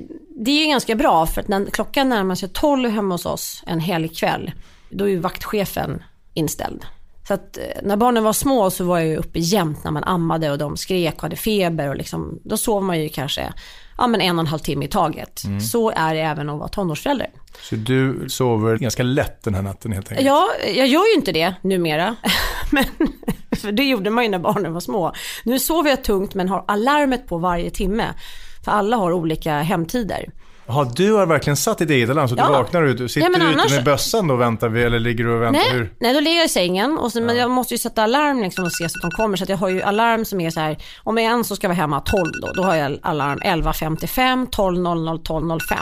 det 0.44 0.50
är 0.50 0.64
ju 0.64 0.66
ganska 0.66 0.94
bra 0.94 1.26
för 1.26 1.40
att 1.40 1.48
när 1.48 1.66
klockan 1.66 2.08
närmar 2.08 2.34
sig 2.34 2.48
tolv 2.48 2.90
hemma 2.90 3.14
hos 3.14 3.26
oss 3.26 3.62
en 3.66 3.80
helgkväll, 3.80 4.52
då 4.90 5.04
är 5.04 5.08
ju 5.08 5.18
vaktchefen 5.18 6.02
inställd. 6.34 6.84
Så 7.28 7.34
att 7.34 7.58
eh, 7.58 7.64
när 7.82 7.96
barnen 7.96 8.24
var 8.24 8.32
små 8.32 8.70
så 8.70 8.84
var 8.84 8.98
jag 8.98 9.08
ju 9.08 9.16
uppe 9.16 9.38
jämt 9.38 9.84
när 9.84 9.90
man 9.90 10.04
ammade 10.04 10.50
och 10.50 10.58
de 10.58 10.76
skrek 10.76 11.14
och 11.14 11.22
hade 11.22 11.36
feber 11.36 11.88
och 11.88 11.96
liksom, 11.96 12.40
då 12.44 12.56
sov 12.56 12.82
man 12.82 13.00
ju 13.00 13.08
kanske 13.08 13.52
ja, 13.98 14.06
men 14.06 14.20
en 14.20 14.38
och 14.38 14.42
en 14.42 14.46
halv 14.46 14.58
timme 14.58 14.84
i 14.84 14.88
taget. 14.88 15.42
Så 15.72 15.90
är 15.90 16.14
det 16.14 16.20
även 16.20 16.50
att 16.50 16.58
vara 16.58 16.68
tonårsförälder. 16.68 17.30
Så 17.62 17.76
du 17.76 18.28
sover 18.28 18.78
ganska 18.78 19.02
lätt 19.02 19.42
den 19.42 19.54
här 19.54 19.62
natten 19.62 19.92
helt 19.92 20.10
enkelt? 20.10 20.26
Ja, 20.26 20.48
jag 20.66 20.86
gör 20.86 21.06
ju 21.06 21.14
inte 21.14 21.32
det 21.32 21.54
numera. 21.62 22.16
men, 22.72 22.84
för 23.60 23.72
det 23.72 23.84
gjorde 23.84 24.10
man 24.10 24.24
ju 24.24 24.30
när 24.30 24.38
barnen 24.38 24.72
var 24.72 24.80
små. 24.80 25.12
Nu 25.44 25.58
sover 25.58 25.90
jag 25.90 26.04
tungt 26.04 26.34
men 26.34 26.48
har 26.48 26.64
alarmet 26.68 27.28
på 27.28 27.38
varje 27.38 27.70
timme. 27.70 28.04
För 28.64 28.72
alla 28.72 28.96
har 28.96 29.12
olika 29.12 29.60
hemtider. 29.60 30.26
Jaha, 30.68 30.84
du 30.96 31.12
har 31.12 31.26
verkligen 31.26 31.56
satt 31.56 31.78
ditt 31.78 31.90
eget 31.90 32.10
alarm 32.10 32.28
så 32.28 32.34
Ja. 32.38 32.46
du 32.46 32.52
vaknar 32.52 32.82
ut. 32.82 32.98
Du 32.98 33.08
sitter 33.08 33.30
Ja, 33.30 33.38
du 33.38 33.62
ute 33.62 33.74
med 33.74 33.84
bössan 33.84 34.28
då 34.28 34.34
och 34.34 34.40
väntar 34.40 34.68
vi, 34.68 34.82
eller 34.82 34.98
ligger 34.98 35.24
du 35.24 35.30
och 35.34 35.42
väntar? 35.42 35.60
Nej, 35.60 35.72
Hur? 35.72 35.92
nej, 36.00 36.14
då 36.14 36.20
ligger 36.20 36.36
jag 36.36 36.46
i 36.46 36.48
sängen 36.48 36.98
och 36.98 37.12
sen, 37.12 37.24
men 37.26 37.36
jag 37.36 37.50
måste 37.50 37.74
ju 37.74 37.78
sätta 37.78 38.02
alarm 38.02 38.42
liksom 38.42 38.64
och 38.64 38.72
se 38.72 38.88
så 38.88 38.98
att 38.98 39.02
de 39.02 39.16
kommer. 39.16 39.36
Så 39.36 39.44
jag 39.48 39.56
har 39.56 39.68
ju 39.68 39.82
alarm 39.82 40.24
som 40.24 40.40
är 40.40 40.50
så 40.50 40.60
här, 40.60 40.76
om 41.04 41.16
jag 41.18 41.32
en 41.32 41.44
så 41.44 41.56
ska 41.56 41.68
vara 41.68 41.76
hemma 41.76 42.00
12 42.00 42.24
då, 42.42 42.52
då 42.52 42.62
har 42.62 42.74
jag 42.74 42.98
alarm 43.02 43.38
11.55, 43.38 44.46
12.00, 44.50 45.22
12.05. 45.22 45.76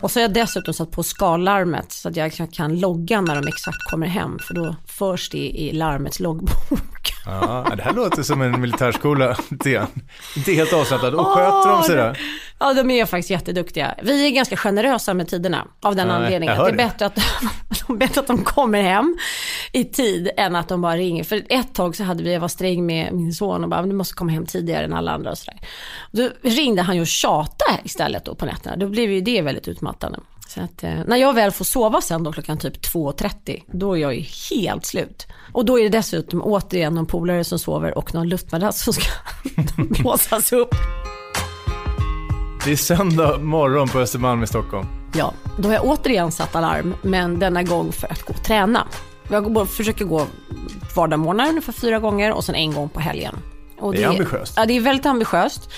Och 0.00 0.10
så 0.10 0.18
har 0.18 0.22
jag 0.22 0.32
dessutom 0.34 0.74
satt 0.74 0.90
på 0.90 1.02
skallarmet 1.02 1.92
så 1.92 2.08
att 2.08 2.16
jag 2.16 2.32
kan 2.52 2.78
logga 2.80 3.20
när 3.20 3.34
de 3.34 3.46
exakt 3.48 3.90
kommer 3.90 4.06
hem, 4.06 4.38
för 4.40 4.54
då 4.54 4.76
förs 4.86 5.30
det 5.30 5.38
i 5.38 5.72
larmets 5.72 6.20
loggbok. 6.20 7.13
Ja, 7.26 7.66
det 7.76 7.82
här 7.82 7.92
låter 7.92 8.22
som 8.22 8.42
en 8.42 8.60
militärskola. 8.60 9.36
Det. 9.50 9.86
Inte 10.36 10.52
helt 10.52 10.72
avslappnad. 10.72 11.14
Och 11.14 11.26
sköter 11.26 11.70
de 11.70 11.82
sig 11.82 11.96
då? 11.96 12.14
Ja, 12.58 12.74
de 12.74 12.90
är 12.90 13.06
faktiskt 13.06 13.30
jätteduktiga. 13.30 13.94
Vi 14.02 14.26
är 14.26 14.30
ganska 14.30 14.56
generösa 14.56 15.14
med 15.14 15.28
tiderna 15.28 15.66
av 15.80 15.96
den 15.96 16.08
Ja, 16.08 16.14
anledningen. 16.14 16.58
Det 16.58 16.70
är 16.70 16.76
bättre 16.76 17.06
att, 17.06 17.18
är 17.88 17.96
bättre 17.96 18.20
att 18.20 18.26
de 18.26 18.44
kommer 18.44 18.82
hem 18.82 19.16
i 19.72 19.84
tid 19.84 20.30
än 20.36 20.56
att 20.56 20.68
de 20.68 20.80
bara 20.80 20.96
ringer. 20.96 21.24
För 21.24 21.42
ett 21.48 21.74
tag 21.74 21.96
så 21.96 22.04
hade 22.04 22.22
vi, 22.22 22.32
jag 22.32 22.40
var 22.40 22.48
sträng 22.48 22.86
med 22.86 23.12
min 23.12 23.32
son 23.32 23.64
och 23.64 23.70
bara, 23.70 23.82
du 23.82 23.92
måste 23.92 24.14
komma 24.14 24.32
hem 24.32 24.46
tidigare 24.46 24.84
än 24.84 24.92
alla 24.92 25.12
andra 25.12 25.30
och 25.30 25.38
sådär. 25.38 25.60
Då 26.12 26.30
ringde 26.42 26.82
han 26.82 26.94
ju 26.94 27.00
och 27.00 27.06
tjatade 27.06 27.78
istället 27.84 28.24
då 28.24 28.34
på 28.34 28.46
nätterna. 28.46 28.76
Då 28.76 28.88
blev 28.88 29.10
ju 29.10 29.20
det 29.20 29.42
väldigt 29.42 29.68
utmattande. 29.68 30.18
Så 30.48 30.60
att, 30.60 30.84
eh, 30.84 30.94
när 31.06 31.16
jag 31.16 31.32
väl 31.32 31.50
får 31.50 31.64
sova 31.64 32.00
sen 32.00 32.22
då 32.24 32.32
klockan 32.32 32.58
typ 32.58 32.76
2.30, 32.82 33.62
då 33.66 33.92
är 33.96 34.00
jag 34.00 34.14
ju 34.14 34.24
helt 34.50 34.86
slut. 34.86 35.26
Och 35.54 35.64
då 35.64 35.78
är 35.78 35.82
det 35.82 35.88
dessutom 35.88 36.42
återigen 36.42 36.94
någon 36.94 37.06
polare 37.06 37.44
som 37.44 37.58
sover 37.58 37.98
och 37.98 38.14
någon 38.14 38.28
luftmadrass 38.28 38.84
som 38.84 38.92
ska 38.92 39.04
blåsas 39.76 40.52
upp. 40.52 40.74
Det 42.64 42.72
är 42.72 42.76
söndag 42.76 43.38
morgon 43.38 43.88
på 43.88 43.98
Östermalm 43.98 44.42
i 44.42 44.46
Stockholm. 44.46 44.86
Ja, 45.14 45.32
då 45.58 45.68
har 45.68 45.74
jag 45.74 45.84
återigen 45.84 46.32
satt 46.32 46.56
alarm, 46.56 46.94
men 47.02 47.38
denna 47.38 47.62
gång 47.62 47.92
för 47.92 48.12
att 48.12 48.22
gå 48.22 48.32
och 48.34 48.44
träna. 48.44 48.86
Jag 49.30 49.68
försöker 49.68 50.04
gå 50.04 50.26
vardagsmorgnar 50.96 51.48
ungefär 51.48 51.72
fyra 51.72 51.98
gånger 51.98 52.32
och 52.32 52.44
sen 52.44 52.54
en 52.54 52.72
gång 52.72 52.88
på 52.88 53.00
helgen. 53.00 53.36
Och 53.78 53.92
Det 53.92 54.02
är 54.02 54.08
ambitiöst. 54.08 54.54
Ja, 54.56 54.66
det 54.66 54.76
är 54.76 54.80
väldigt 54.80 55.06
ambitiöst. 55.06 55.70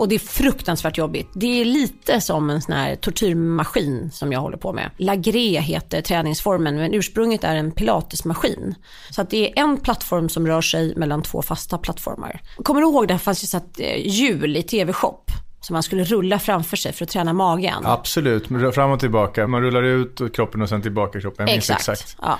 Och 0.00 0.08
det 0.08 0.14
är 0.14 0.18
fruktansvärt 0.18 0.98
jobbigt. 0.98 1.28
Det 1.32 1.60
är 1.60 1.64
lite 1.64 2.20
som 2.20 2.50
en 2.50 2.62
sån 2.62 2.74
här 2.74 2.96
tortyrmaskin 2.96 4.10
som 4.12 4.32
jag 4.32 4.40
håller 4.40 4.56
på 4.56 4.72
med. 4.72 4.90
Lagré 4.96 5.60
heter 5.60 6.02
träningsformen, 6.02 6.76
men 6.76 6.94
ursprunget 6.94 7.44
är 7.44 7.56
en 7.56 7.72
pilatesmaskin. 7.72 8.74
Så 9.10 9.22
att 9.22 9.30
det 9.30 9.50
är 9.50 9.62
en 9.62 9.76
plattform 9.76 10.28
som 10.28 10.46
rör 10.46 10.60
sig 10.60 10.94
mellan 10.96 11.22
två 11.22 11.42
fasta 11.42 11.78
plattformar. 11.78 12.40
Kommer 12.62 12.80
du 12.80 12.86
ihåg, 12.86 13.08
det 13.08 13.18
fanns 13.18 13.42
ju 13.42 13.46
så 13.46 13.56
att 13.56 13.80
eh, 13.80 14.06
hjul 14.06 14.56
i 14.56 14.62
TV-shop. 14.62 15.24
som 15.60 15.74
man 15.74 15.82
skulle 15.82 16.04
rulla 16.04 16.38
framför 16.38 16.76
sig 16.76 16.92
för 16.92 17.04
att 17.04 17.10
träna 17.10 17.32
magen. 17.32 17.86
Absolut, 17.86 18.74
fram 18.74 18.90
och 18.90 19.00
tillbaka. 19.00 19.46
Man 19.46 19.62
rullar 19.62 19.82
ut 19.82 20.20
kroppen 20.34 20.62
och 20.62 20.68
sen 20.68 20.82
tillbaka 20.82 21.20
kroppen. 21.20 21.46
Jag 21.46 21.54
minns 21.54 21.70
Exakt. 21.70 21.88
exakt. 21.88 22.16
Ja. 22.22 22.38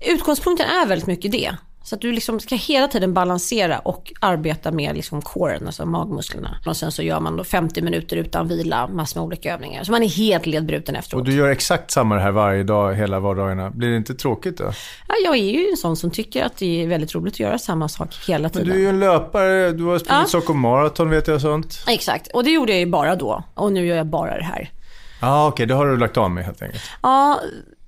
Utgångspunkten 0.00 0.66
är 0.66 0.86
väldigt 0.86 1.06
mycket 1.06 1.32
det. 1.32 1.56
Så 1.90 1.96
att 1.96 2.00
du 2.02 2.12
liksom 2.12 2.40
ska 2.40 2.54
hela 2.56 2.88
tiden 2.88 3.14
balansera 3.14 3.78
och 3.78 4.12
arbeta 4.20 4.70
med 4.72 4.96
liksom 4.96 5.22
coren, 5.22 5.66
alltså 5.66 5.86
magmusklerna. 5.86 6.56
Och 6.66 6.76
sen 6.76 6.92
så 6.92 7.02
gör 7.02 7.20
man 7.20 7.36
då 7.36 7.44
50 7.44 7.82
minuter 7.82 8.16
utan 8.16 8.48
vila, 8.48 8.86
massor 8.88 9.20
med 9.20 9.26
olika 9.26 9.54
övningar. 9.54 9.84
Så 9.84 9.92
man 9.92 10.02
är 10.02 10.08
helt 10.08 10.46
ledbruten 10.46 10.96
efteråt. 10.96 11.20
Och 11.20 11.26
du 11.26 11.34
gör 11.34 11.48
exakt 11.48 11.90
samma 11.90 12.14
det 12.14 12.20
här 12.20 12.30
varje 12.30 12.62
dag, 12.62 12.94
hela 12.94 13.20
vardagarna. 13.20 13.70
Blir 13.70 13.90
det 13.90 13.96
inte 13.96 14.14
tråkigt 14.14 14.58
då? 14.58 14.64
Ja, 15.08 15.14
jag 15.24 15.36
är 15.36 15.50
ju 15.50 15.70
en 15.70 15.76
sån 15.76 15.96
som 15.96 16.10
tycker 16.10 16.44
att 16.44 16.56
det 16.56 16.82
är 16.82 16.86
väldigt 16.86 17.14
roligt 17.14 17.34
att 17.34 17.40
göra 17.40 17.58
samma 17.58 17.88
sak 17.88 18.14
hela 18.28 18.42
Men 18.42 18.50
tiden. 18.50 18.68
du 18.68 18.74
är 18.74 18.78
ju 18.78 18.88
en 18.88 19.00
löpare, 19.00 19.72
du 19.72 19.84
har 19.84 19.98
sprungit 19.98 20.22
Ja. 20.22 20.28
Stockholm 20.28 20.60
Marathon 20.60 21.10
vet 21.10 21.28
jag 21.28 21.40
sånt. 21.40 21.84
Exakt, 21.88 22.28
och 22.34 22.44
det 22.44 22.50
gjorde 22.50 22.72
jag 22.72 22.80
ju 22.80 22.86
bara 22.86 23.16
då. 23.16 23.44
Och 23.54 23.72
nu 23.72 23.86
gör 23.86 23.96
jag 23.96 24.06
bara 24.06 24.36
det 24.36 24.44
här. 24.44 24.70
Ja, 25.20 25.48
okej, 25.48 25.66
det 25.66 25.74
har 25.74 25.86
du 25.86 25.96
lagt 25.96 26.16
av 26.16 26.30
med 26.30 26.44
helt 26.44 26.62
enkelt. 26.62 26.82
Ja, 27.02 27.40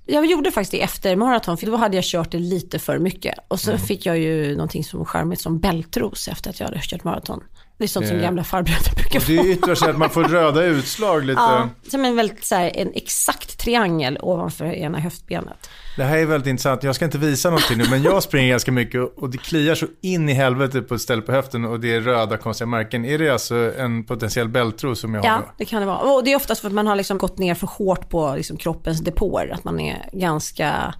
jag 0.05 0.25
gjorde 0.25 0.51
faktiskt 0.51 0.71
det 0.71 0.81
efter 0.81 1.15
maraton, 1.15 1.57
för 1.57 1.67
då 1.67 1.75
hade 1.75 1.97
jag 1.97 2.03
kört 2.03 2.31
det 2.31 2.39
lite 2.39 2.79
för 2.79 2.99
mycket. 2.99 3.35
Och 3.47 3.59
så 3.59 3.77
fick 3.77 4.05
jag 4.05 4.17
ju 4.17 4.55
någonting 4.55 4.83
som 4.83 5.05
charmigt 5.05 5.41
som 5.41 5.59
bältros 5.59 6.27
efter 6.27 6.49
att 6.49 6.59
jag 6.59 6.67
hade 6.67 6.79
kört 6.81 7.03
maraton. 7.03 7.43
Det 7.77 7.83
är 7.83 7.87
sånt 7.87 8.07
som 8.07 8.15
Eh, 8.17 8.21
gamla 8.23 8.43
farbröder 8.43 8.95
brukar 8.95 9.19
Och 9.19 9.25
det 9.27 9.37
få. 9.37 9.45
yttrar 9.45 9.75
sig 9.75 9.89
att 9.89 9.97
man 9.97 10.09
får 10.09 10.23
röda 10.23 10.63
utslag 10.63 11.25
lite. 11.25 11.41
Ja, 11.41 11.69
som 11.91 12.05
en 12.05 12.15
väldigt 12.15 12.45
så 12.45 12.55
här, 12.55 12.71
en 12.75 12.91
exakt 12.95 13.57
triangel 13.59 14.17
ovanför 14.21 14.65
ena 14.65 14.99
höftbenet. 14.99 15.69
Det 15.97 16.03
här 16.03 16.17
är 16.17 16.25
väldigt 16.25 16.47
intressant. 16.47 16.83
Jag 16.83 16.95
ska 16.95 17.05
inte 17.05 17.17
visa 17.17 17.49
någonting 17.49 17.77
nu, 17.77 17.85
men 17.89 18.03
jag 18.03 18.23
springer 18.23 18.49
ganska 18.49 18.71
mycket 18.71 19.01
och 19.17 19.29
det 19.29 19.37
kliar 19.37 19.75
så 19.75 19.87
in 20.01 20.29
i 20.29 20.33
helvete 20.33 20.81
på 20.81 20.95
ett 20.95 21.01
ställe 21.01 21.21
på 21.21 21.31
höften 21.31 21.65
och 21.65 21.79
det 21.79 21.95
är 21.95 22.01
röda 22.01 22.37
konstiga 22.37 22.67
märken. 22.67 23.05
Är 23.05 23.17
det 23.19 23.29
alltså 23.29 23.73
en 23.77 24.03
potentiell 24.03 24.49
bältros 24.49 24.99
som 24.99 25.13
jag 25.13 25.21
har? 25.21 25.29
Ja, 25.29 25.41
det 25.57 25.65
kan 25.65 25.79
det 25.81 25.85
vara. 25.87 25.97
Och 25.97 26.23
det 26.23 26.31
är 26.31 26.35
oftast 26.35 26.61
för 26.61 26.67
att 26.67 26.73
man 26.73 26.87
har 26.87 26.95
liksom 26.95 27.17
gått 27.17 27.37
ner 27.37 27.55
för 27.55 27.67
hårt 27.67 28.09
på 28.09 28.33
liksom 28.35 28.57
kroppens 28.57 28.99
depåer. 29.01 29.53
Att 29.53 29.63
man 29.63 29.79
är 29.79 30.09
ganska, 30.13 30.93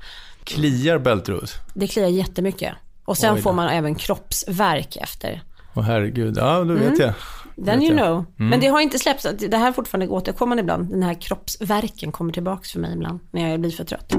Kliar 0.44 0.98
bältros? 0.98 1.56
det 1.74 1.88
kliar 1.88 2.08
jättemycket. 2.08 2.74
Och 3.06 3.18
sen 3.18 3.42
får 3.42 3.54
man 3.54 3.70
även 3.70 3.96
kroppsvärk 3.96 4.98
efter. 5.02 5.42
Åh 5.76 5.84
herregud, 5.84 6.38
ja 6.38 6.60
då 6.64 6.74
vet 6.74 7.00
jag. 7.00 7.14
Then 7.56 7.80
Vet 7.80 7.90
you 7.90 7.98
jag. 7.98 8.08
know. 8.08 8.26
Men 8.36 8.60
det 8.60 8.68
har 8.68 8.80
inte 8.82 9.00
släppts. 9.00 9.28
Det 9.50 9.58
här 9.58 9.68
är 9.68 9.72
fortfarande 9.72 10.08
återkommande 10.08 10.62
ibland. 10.62 10.90
Den 10.90 11.04
här 11.04 11.14
kroppsvärken 11.14 12.12
kommer 12.12 12.34
tillbaks 12.34 12.72
för 12.72 12.80
mig 12.80 12.94
ibland 12.94 13.20
när 13.32 13.50
jag 13.50 13.60
blir 13.60 13.72
för 13.72 13.84
trött. 13.84 14.14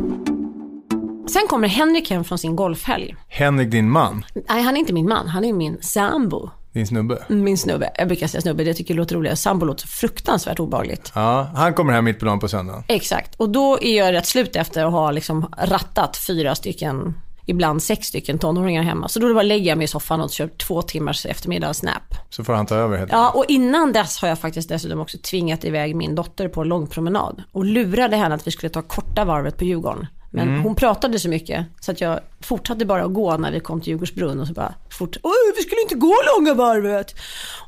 Sen 1.32 1.42
kommer 1.48 1.68
Henrik 1.68 2.10
hem 2.10 2.24
från 2.24 2.38
sin 2.38 2.56
golfhelg. 2.56 3.14
Henrik, 3.28 3.70
din 3.70 3.90
man, 3.90 4.24
Nej, 4.48 4.62
han 4.62 4.74
är 4.76 4.80
inte 4.80 4.92
min 4.92 5.08
man. 5.08 5.28
Han 5.28 5.44
är 5.44 5.52
min 5.52 5.78
sambo. 5.82 6.50
din 6.72 6.86
snubbe. 6.86 7.18
Min 7.28 7.58
snubbe. 7.58 7.90
Jag 7.98 8.08
brukar 8.08 8.26
säga 8.26 8.40
snubbe, 8.40 8.64
det 8.64 8.74
tycker 8.74 8.94
jag 8.94 8.98
låter 8.98 9.16
roligare. 9.16 9.36
Sambo 9.36 9.66
låter 9.66 9.80
så 9.82 9.88
fruktansvärt 9.88 10.60
obehagligt. 10.60 11.12
Ja, 11.14 11.50
han 11.54 11.74
kommer 11.74 11.92
hem 11.92 12.04
mitt 12.04 12.18
på 12.18 12.24
dagen 12.24 12.38
på 12.40 12.48
söndagen. 12.48 12.82
Exakt. 12.88 13.34
Och 13.34 13.48
då 13.50 13.78
är 13.82 13.96
jag 13.98 14.12
rätt 14.12 14.26
slut 14.26 14.56
efter 14.56 14.84
att 14.84 14.92
ha 14.92 15.10
liksom 15.10 15.46
rattat 15.58 16.16
fyra 16.26 16.54
stycken, 16.54 17.14
ibland 17.46 17.82
sex 17.82 18.06
stycken 18.06 18.38
tonåringar 18.38 18.82
hemma. 18.82 19.08
Så 19.08 19.18
då 19.20 19.34
bara 19.34 19.42
lägger 19.42 19.68
jag 19.68 19.78
mig 19.78 19.84
i 19.84 19.88
soffan 19.88 20.20
och 20.20 20.30
kör 20.30 20.48
två 20.48 20.82
timmars 20.82 21.26
eftermiddagsnap. 21.26 22.14
Så 22.30 22.44
får 22.44 22.52
han 22.52 22.66
ta 22.66 22.74
över 22.74 22.98
helt 22.98 23.12
Ja, 23.12 23.30
och 23.30 23.44
innan 23.48 23.92
dess 23.92 24.18
har 24.18 24.28
jag 24.28 24.38
faktiskt 24.38 24.68
dessutom 24.68 25.00
också 25.00 25.18
tvingat 25.18 25.64
iväg 25.64 25.96
min 25.96 26.14
dotter 26.14 26.48
på 26.48 26.60
en 26.60 26.68
långpromenad. 26.68 27.42
Och 27.52 27.64
lurade 27.64 28.16
henne 28.16 28.34
att 28.34 28.46
vi 28.46 28.50
skulle 28.50 28.70
ta 28.70 28.82
korta 28.82 29.24
varvet 29.24 29.58
på 29.58 29.64
Djurgården. 29.64 30.06
Men 30.30 30.58
hon 30.58 30.74
pratade 30.74 31.18
så 31.18 31.28
mycket 31.28 31.66
så 31.80 31.92
att 31.92 32.00
jag 32.00 32.20
fortsatte 32.40 32.84
bara 32.84 33.04
att 33.04 33.14
gå 33.14 33.36
när 33.36 33.52
vi 33.52 33.60
kom 33.60 33.80
till 33.80 33.88
Djurgårdsbrunn 33.88 34.40
och 34.40 34.46
så 34.46 34.52
bara 34.52 34.74
fort, 34.90 35.16
oj 35.22 35.52
vi 35.56 35.62
skulle 35.62 35.80
inte 35.80 35.94
gå 35.94 36.14
långa 36.36 36.54
varvet. 36.54 37.14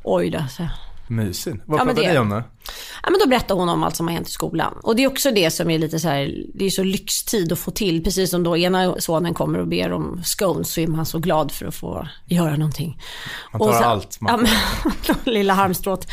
Oj 0.03 0.29
då, 0.29 0.39
så. 0.49 0.63
Mysigt. 1.07 1.57
Vad 1.65 1.79
Ja, 1.79 1.93
ni 1.93 2.17
om 2.17 2.29
då? 2.29 2.43
Ja, 3.03 3.09
men 3.09 3.19
då 3.19 3.27
berättar 3.27 3.55
hon 3.55 3.69
om 3.69 3.83
allt 3.83 3.95
som 3.95 4.07
har 4.07 4.13
hänt 4.13 4.27
i 4.27 4.31
skolan. 4.31 4.73
Och 4.83 4.95
det 4.95 5.03
är 5.03 5.07
också 5.07 5.31
det 5.31 5.51
som 5.51 5.69
är 5.69 5.79
lite 5.79 5.99
så 5.99 6.07
här, 6.07 6.43
det 6.53 6.65
är 6.65 6.69
så 6.69 6.83
lyxtid 6.83 7.51
att 7.51 7.59
få 7.59 7.71
till. 7.71 8.03
Precis 8.03 8.29
som 8.29 8.43
då 8.43 8.57
ena 8.57 8.95
sonen 8.99 9.33
kommer 9.33 9.59
och 9.59 9.67
ber 9.67 9.91
om 9.91 10.21
scones 10.23 10.73
så 10.73 10.81
är 10.81 10.87
man 10.87 11.05
så 11.05 11.19
glad 11.19 11.51
för 11.51 11.65
att 11.65 11.75
få 11.75 12.07
göra 12.25 12.55
någonting. 12.55 13.01
Man 13.51 13.61
tar 13.61 13.67
Och 13.67 13.75
allt 13.75 14.21
man 14.21 14.31
Ja, 14.31 14.37
men, 15.05 15.15
lilla 15.33 15.53
harmstrået. 15.53 16.07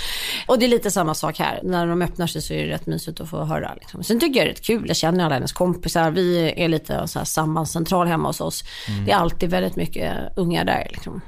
Och 0.46 0.58
det 0.58 0.66
är 0.66 0.68
lite 0.68 0.90
samma 0.90 1.14
sak 1.14 1.38
här. 1.38 1.60
När 1.62 1.86
de 1.86 2.02
öppnar 2.02 2.26
sig 2.26 2.42
så 2.42 2.54
är 2.54 2.66
det 2.66 2.72
rätt 2.72 2.86
mysigt 2.86 3.20
att 3.20 3.30
få 3.30 3.44
höra. 3.44 3.74
Liksom. 3.74 4.02
Sen 4.02 4.20
tycker 4.20 4.40
jag 4.40 4.46
det 4.46 4.50
är 4.50 4.54
rätt 4.54 4.66
kul. 4.66 4.84
Jag 4.86 4.96
känner 4.96 5.24
alla 5.24 5.34
hennes 5.34 5.52
kompisar. 5.52 6.10
Vi 6.10 6.54
är 6.56 6.68
lite 6.68 7.08
så 7.08 7.18
här 7.18 7.26
sambandscentral 7.26 8.06
hemma 8.06 8.28
hos 8.28 8.40
oss. 8.40 8.64
Det 9.06 9.12
är 9.12 9.16
alltid 9.16 9.50
väldigt 9.50 9.76
mycket 9.76 10.12
unga 10.36 10.64
där. 10.64 10.88
Liksom. 10.90 11.20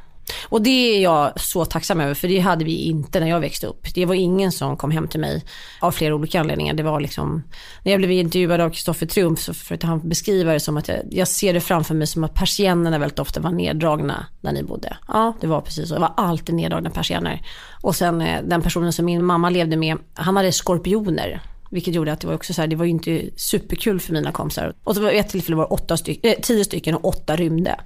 Och 0.48 0.62
det 0.62 0.96
är 0.96 1.02
jag 1.02 1.40
så 1.40 1.64
tacksam 1.64 2.00
över, 2.00 2.14
för 2.14 2.28
det 2.28 2.38
hade 2.38 2.64
vi 2.64 2.76
inte 2.76 3.20
när 3.20 3.26
jag 3.26 3.40
växte 3.40 3.66
upp. 3.66 3.94
Det 3.94 4.06
var 4.06 4.14
ingen 4.14 4.52
som 4.52 4.76
kom 4.76 4.90
hem 4.90 5.08
till 5.08 5.20
mig 5.20 5.44
av 5.80 5.92
flera 5.92 6.14
olika 6.14 6.40
anledningar. 6.40 6.74
Det 6.74 6.82
var 6.82 7.00
liksom, 7.00 7.42
när 7.84 7.92
jag 7.92 8.00
blev 8.00 8.10
intervjuad 8.10 8.60
av 8.60 8.70
Kristoffer 8.70 9.06
Triumf 9.06 9.40
så 9.40 9.54
försökte 9.54 9.86
han 9.86 10.08
beskriva 10.08 10.52
det 10.52 10.60
som 10.60 10.76
att 10.76 10.88
jag, 10.88 10.98
jag 11.10 11.28
ser 11.28 11.54
det 11.54 11.60
framför 11.60 11.94
mig 11.94 12.06
som 12.06 12.24
att 12.24 12.34
persiennerna 12.34 12.98
väldigt 12.98 13.18
ofta 13.18 13.40
var 13.40 13.50
neddragna 13.50 14.26
när 14.40 14.52
ni 14.52 14.62
bodde. 14.62 14.96
Ja, 15.08 15.32
det 15.40 15.46
var 15.46 15.60
precis 15.60 15.88
så. 15.88 15.94
Det 15.94 16.00
var 16.00 16.12
alltid 16.16 16.54
neddragna 16.54 16.90
persienner. 16.90 17.42
Och 17.82 17.96
sen 17.96 18.20
eh, 18.20 18.42
den 18.44 18.62
personen 18.62 18.92
som 18.92 19.04
min 19.04 19.24
mamma 19.24 19.50
levde 19.50 19.76
med, 19.76 19.98
han 20.14 20.36
hade 20.36 20.52
skorpioner. 20.52 21.40
Vilket 21.70 21.94
gjorde 21.94 22.12
att 22.12 22.20
det 22.20 22.26
var 22.26 22.34
också 22.34 22.54
så 22.54 22.60
här, 22.60 22.68
det 22.68 22.76
var 22.76 22.84
ju 22.84 22.90
inte 22.90 23.22
superkul 23.36 24.00
för 24.00 24.12
mina 24.12 24.32
kompisar. 24.32 24.74
Och 24.84 24.94
så 24.94 25.02
var 25.02 25.10
ett 25.10 25.28
tillfälle 25.28 25.56
var 25.56 25.64
det 25.64 25.68
åtta 25.68 25.96
styck, 25.96 26.24
äh, 26.24 26.34
tio 26.42 26.64
stycken 26.64 26.94
och 26.94 27.04
åtta 27.04 27.36
rymde. 27.36 27.76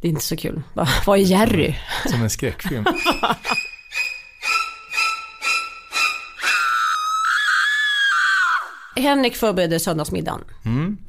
Det 0.00 0.08
är 0.08 0.10
inte 0.10 0.24
så 0.24 0.36
kul. 0.36 0.62
Vad 1.06 1.18
är 1.18 1.22
Jerry? 1.22 1.74
Som 2.10 2.22
en 2.22 2.30
skräckfilm. 2.30 2.84
Henrik 9.00 9.36
förbereder 9.36 9.78
söndagsmiddagen. 9.78 10.40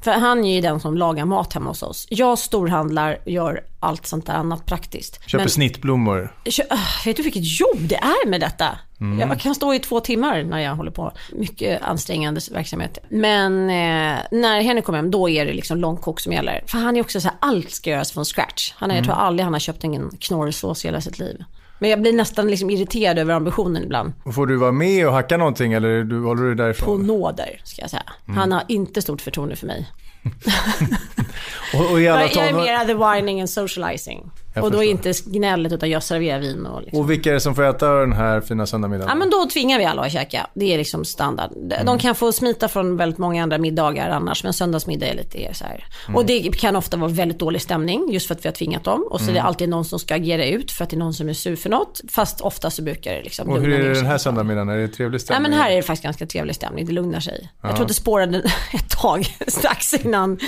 För 0.01 0.11
han 0.11 0.45
är 0.45 0.55
ju 0.55 0.61
den 0.61 0.79
som 0.79 0.97
lagar 0.97 1.25
mat 1.25 1.53
hemma 1.53 1.69
hos 1.69 1.83
oss. 1.83 2.07
Jag 2.09 2.39
storhandlar 2.39 3.19
och 3.25 3.31
gör 3.31 3.61
allt 3.79 4.07
sånt 4.07 4.25
där 4.25 4.33
annat 4.33 4.65
praktiskt. 4.65 5.29
Köper 5.29 5.43
Men- 5.43 5.49
snittblommor. 5.49 6.35
Kö- 6.45 6.63
ah, 6.69 6.77
vet 7.05 7.17
du 7.17 7.23
vilket 7.23 7.59
jobb 7.59 7.79
det 7.79 7.95
är 7.95 8.27
med 8.27 8.41
detta? 8.41 8.77
Jag 9.19 9.39
kan 9.39 9.55
stå 9.55 9.73
i 9.73 9.79
två 9.79 9.99
timmar 9.99 10.43
när 10.43 10.59
jag 10.59 10.75
håller 10.75 10.91
på. 10.91 11.11
Mycket 11.33 11.81
ansträngande 11.81 12.41
verksamhet. 12.51 12.97
Men 13.09 13.53
eh, 13.69 14.17
när 14.31 14.61
Henrik 14.61 14.85
kommer 14.85 14.99
hem, 14.99 15.11
då 15.11 15.29
är 15.29 15.45
det 15.45 15.53
liksom 15.53 15.77
långkok 15.77 16.19
som 16.19 16.33
gäller. 16.33 16.63
För 16.67 16.77
han 16.77 16.97
är 16.97 17.01
också 17.01 17.21
så 17.21 17.27
här, 17.27 17.37
allt 17.39 17.71
ska 17.71 17.89
göras 17.89 18.11
från 18.11 18.25
scratch. 18.25 18.73
Han 18.75 18.89
har, 18.89 18.97
Jag 18.97 19.05
tror 19.05 19.15
aldrig 19.15 19.43
han 19.43 19.53
har 19.53 19.59
köpt 19.59 19.83
en 19.83 20.09
knorrsås 20.19 20.85
i 20.85 20.87
hela 20.87 21.01
sitt 21.01 21.19
liv. 21.19 21.43
Men 21.81 21.89
jag 21.89 22.01
blir 22.01 22.13
nästan 22.13 22.47
liksom 22.47 22.69
irriterad 22.69 23.19
över 23.19 23.33
ambitionen 23.33 23.83
ibland. 23.83 24.13
Och 24.23 24.35
får 24.35 24.47
du 24.47 24.57
vara 24.57 24.71
med 24.71 25.07
och 25.07 25.13
hacka 25.13 25.37
någonting 25.37 25.73
eller 25.73 26.03
du, 26.03 26.19
håller 26.19 26.43
du 26.43 26.55
På 26.55 26.63
därifrån? 26.63 27.07
nåder, 27.07 27.61
ska 27.63 27.81
jag 27.81 27.89
säga. 27.89 28.03
Han 28.27 28.51
har 28.51 28.63
inte 28.67 29.01
stort 29.01 29.21
förtroende 29.21 29.55
för 29.55 29.67
mig. 29.67 29.91
Och, 31.73 31.91
och, 31.91 32.01
Jag 32.01 32.37
är 32.37 32.53
mera 32.53 32.85
the 32.85 32.93
whining 32.93 33.39
and 33.41 33.49
socializing. 33.49 34.31
Jag 34.55 34.63
och 34.63 34.71
då 34.71 34.77
förstår. 34.77 34.91
inte 34.91 35.13
gnället 35.25 35.71
utan 35.73 35.89
jag 35.89 36.03
serverar 36.03 36.39
vin 36.39 36.65
och 36.65 36.81
liksom. 36.81 36.99
och 36.99 37.11
vilka 37.11 37.29
är 37.29 37.33
det 37.33 37.39
som 37.39 37.55
får 37.55 37.63
äta 37.63 37.89
den 37.93 38.13
här 38.13 38.41
fina 38.41 38.65
söndagsmiddagen? 38.65 39.09
Ja 39.09 39.15
men 39.15 39.29
då 39.29 39.45
tvingar 39.53 39.79
vi 39.79 39.85
alla 39.85 40.01
att 40.01 40.11
käka. 40.11 40.47
Det 40.53 40.73
är 40.73 40.77
liksom 40.77 41.05
standard. 41.05 41.49
De- 41.69 41.75
Mm. 41.75 41.97
Kan 41.99 42.15
få 42.15 42.31
smita 42.31 42.67
från 42.67 42.97
väldigt 42.97 43.17
många 43.19 43.43
andra 43.43 43.57
middagar 43.57 44.09
annars. 44.09 44.43
Men 44.43 44.53
söndagsmiddag 44.53 45.05
är 45.07 45.13
lite 45.15 45.53
så 45.53 45.63
här. 45.63 45.85
Mm. 46.07 46.15
Och 46.15 46.25
det 46.25 46.39
kan 46.59 46.75
ofta 46.75 46.97
vara 46.97 47.11
väldigt 47.11 47.39
dålig 47.39 47.61
stämning 47.61 48.09
just 48.11 48.27
för 48.27 48.35
att 48.35 48.45
vi 48.45 48.49
har 48.49 48.53
tvingat 48.53 48.83
dem. 48.83 49.07
Och 49.11 49.19
så 49.19 49.23
Mm. 49.23 49.35
är 49.35 49.39
det 49.39 49.47
alltid 49.47 49.69
någon 49.69 49.85
som 49.85 49.99
ska 49.99 50.15
agera 50.15 50.45
ut 50.45 50.71
för 50.71 50.83
att 50.83 50.89
det 50.89 50.95
är 50.95 50.99
någon 50.99 51.13
som 51.13 51.29
är 51.29 51.33
sur 51.33 51.55
för 51.55 51.69
något. 51.69 52.01
Fast 52.09 52.41
ofta 52.41 52.69
så 52.69 52.81
brukar 52.83 53.13
det 53.13 53.23
liksom 53.23 53.49
och 53.49 53.61
hur 53.61 53.73
är 53.73 53.83
det 53.83 53.93
den 53.93 54.05
här 54.05 54.17
söndagsmiddagen? 54.17 54.69
Är 54.69 54.77
det 54.77 54.87
trevlig 54.87 55.11
Nej 55.13 55.19
stämning? 55.19 55.51
men 55.51 55.59
här 55.59 55.71
är 55.71 55.75
det 55.75 55.81
faktiskt 55.83 56.03
ganska 56.03 56.25
trevlig 56.25 56.55
stämning, 56.55 56.85
det 56.85 56.91
lugnar 56.91 57.19
sig. 57.19 57.49
Jag 57.61 57.71
tror 57.71 57.81
att 57.81 57.87
det 57.87 57.93
spårade 57.93 58.37
ett 58.73 58.89
tag 58.89 59.25
strax 59.47 59.93
innan. 59.93 60.39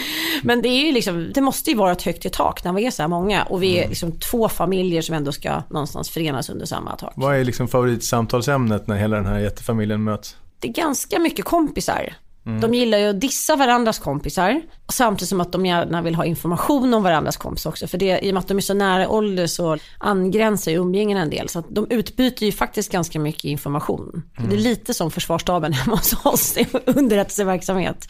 Men 0.44 0.62
det 0.62 0.68
är 0.70 0.86
ju 0.86 0.92
liksom, 0.92 1.32
det 1.34 1.42
måste 1.42 1.70
ju 1.72 1.78
vara 1.78 1.92
ett 1.92 2.02
högt 2.02 2.26
i 2.26 2.30
tak 2.30 2.63
när 2.63 2.74
vi 2.74 2.86
är 2.86 2.92
så 2.92 3.02
här 3.04 3.08
många. 3.10 3.44
Och 3.44 3.63
vi 3.63 3.93
liksom 3.94 4.20
två 4.20 4.50
familjer 4.50 5.02
som 5.02 5.16
ändå 5.16 5.32
ska 5.32 5.62
någonstans 5.70 6.10
förenas 6.10 6.50
under 6.50 6.66
samma 6.66 6.96
tak. 6.96 7.14
Vad 7.16 7.36
är 7.36 7.44
liksom 7.44 7.68
favoritsamtalsämnet 7.68 8.88
när 8.88 8.96
hela 8.96 9.16
den 9.16 9.26
här 9.26 9.40
jättefamiljen 9.40 10.04
möts? 10.04 10.38
det 10.64 10.70
är 10.70 10.74
ganska 10.74 11.20
mycket 11.20 11.46
kompisar. 11.46 12.14
De 12.62 12.74
gillar 12.74 12.98
ju 12.98 13.10
att 13.10 13.22
dissa 13.22 13.56
varandras 13.56 14.00
kompisar. 14.00 14.62
Samtidigt 14.92 15.30
som 15.30 15.42
att 15.42 15.52
de 15.52 15.66
gärna 15.66 16.02
vill 16.02 16.16
ha 16.16 16.26
information 16.26 16.94
om 16.94 17.04
varandras 17.04 17.38
kompisar 17.38 17.70
också. 17.70 17.88
För 17.88 17.98
det, 17.98 18.26
i 18.26 18.30
och 18.30 18.34
med 18.34 18.40
att 18.42 18.48
de 18.48 18.58
är 18.58 18.62
så 18.62 18.74
nära 18.74 19.10
ålder 19.10 19.48
så 19.48 19.78
angränsar 19.98 20.72
ju 20.72 20.78
umgängen 20.78 21.18
en 21.18 21.30
del. 21.30 21.50
Så 21.50 21.60
att 21.60 21.66
de 21.70 21.88
utbyter 21.90 22.46
ju 22.46 22.52
faktiskt 22.52 22.92
ganska 22.92 23.20
mycket 23.20 23.44
information. 23.44 24.24
Så 24.38 24.44
Det 24.44 24.56
är 24.56 24.60
lite 24.60 24.94
som 24.94 25.12
försvarsstaben 25.12 25.74
hemma 25.80 25.96
hos 25.96 26.26
oss, 26.26 26.58
i 26.58 26.68
underrättelseverksamhet. 26.86 28.08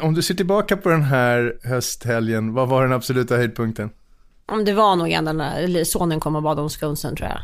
Om 0.00 0.14
du 0.14 0.22
ser 0.22 0.34
tillbaka 0.34 0.76
på 0.76 0.88
den 0.88 1.02
här 1.02 1.56
hösthelgen, 1.64 2.52
vad 2.54 2.68
var 2.68 2.82
den 2.82 2.92
absoluta 2.92 3.36
höjdpunkten? 3.36 3.90
Om 4.46 4.64
det 4.64 4.72
var 4.72 4.96
nog 4.96 5.10
ändå 5.10 5.32
när 5.32 5.84
sonen 5.84 6.20
kom 6.20 6.36
och 6.36 6.42
bad 6.42 6.58
om 6.58 6.68
sconesen 6.68 7.16
tror 7.16 7.28
jag. 7.28 7.40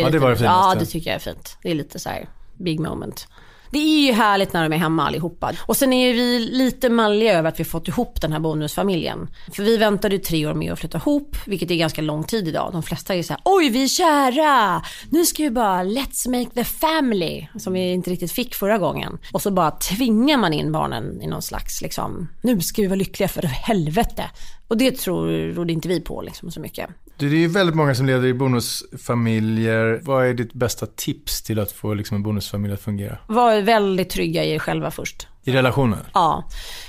är 0.00 0.04
Ja, 0.04 0.10
det 0.10 0.18
var 0.18 0.30
det 0.30 0.36
finaste. 0.36 0.68
Ja, 0.68 0.74
det 0.80 0.86
tycker 0.86 1.10
jag 1.10 1.14
är 1.14 1.20
fint. 1.20 1.56
Det 1.62 1.70
är 1.70 1.74
lite 1.74 1.98
så 1.98 2.08
här 2.08 2.28
big 2.56 2.80
moment. 2.80 3.28
Det 3.70 3.78
är 3.78 4.06
ju 4.06 4.12
härligt 4.12 4.52
när 4.52 4.68
de 4.68 4.74
är 4.74 4.78
hemma 4.78 5.06
allihopa. 5.06 5.52
Och 5.66 5.76
sen 5.76 5.92
är 5.92 6.14
vi 6.14 6.38
lite 6.38 6.88
malliga 6.88 7.38
över 7.38 7.48
att 7.48 7.60
vi 7.60 7.64
fått 7.64 7.88
ihop 7.88 8.20
den 8.20 8.32
här 8.32 8.40
bonusfamiljen. 8.40 9.28
För 9.52 9.62
vi 9.62 9.76
väntade 9.76 10.14
ju 10.14 10.20
tre 10.20 10.46
år 10.46 10.54
med 10.54 10.72
att 10.72 10.78
flytta 10.78 10.98
ihop, 10.98 11.36
vilket 11.46 11.70
är 11.70 11.76
ganska 11.76 12.02
lång 12.02 12.24
tid 12.24 12.48
idag. 12.48 12.72
De 12.72 12.82
flesta 12.82 13.14
är 13.14 13.22
så 13.22 13.32
här, 13.32 13.42
oj 13.44 13.70
vi 13.70 13.82
är 13.82 13.88
kära, 13.88 14.82
nu 15.10 15.24
ska 15.24 15.42
vi 15.42 15.50
bara 15.50 15.84
let's 15.84 16.28
make 16.28 16.54
the 16.54 16.64
family. 16.64 17.46
Som 17.58 17.72
vi 17.72 17.92
inte 17.92 18.10
riktigt 18.10 18.32
fick 18.32 18.54
förra 18.54 18.78
gången. 18.78 19.18
Och 19.32 19.42
så 19.42 19.50
bara 19.50 19.70
tvingar 19.70 20.36
man 20.36 20.52
in 20.52 20.72
barnen 20.72 21.22
i 21.22 21.26
någon 21.26 21.42
slags, 21.42 21.82
liksom, 21.82 22.28
nu 22.42 22.60
ska 22.60 22.82
vi 22.82 22.88
vara 22.88 22.96
lyckliga 22.96 23.28
för 23.28 23.42
helvete. 23.42 24.24
Och 24.68 24.76
det 24.76 24.96
tror, 24.98 25.70
inte 25.70 25.88
vi 25.88 26.00
på 26.00 26.22
liksom, 26.22 26.50
så 26.50 26.60
mycket. 26.60 26.90
Du, 27.18 27.28
det 27.30 27.36
är 27.36 27.38
ju 27.40 27.48
väldigt 27.48 27.76
många 27.76 27.94
som 27.94 28.06
lever 28.06 28.28
i 28.28 28.34
bonusfamiljer. 28.34 30.00
Vad 30.04 30.26
är 30.26 30.34
ditt 30.34 30.52
bästa 30.52 30.86
tips 30.86 31.42
till 31.42 31.58
att 31.58 31.72
få 31.72 31.94
liksom, 31.94 32.14
en 32.14 32.22
bonusfamilj 32.22 32.74
att 32.74 32.80
fungera? 32.80 33.18
Var 33.26 33.60
väldigt 33.60 34.10
trygga 34.10 34.44
i 34.44 34.50
er 34.54 34.58
själva 34.58 34.90
först. 34.90 35.26
I 35.44 35.52
relationen? 35.52 35.98
Ja, 36.14 36.44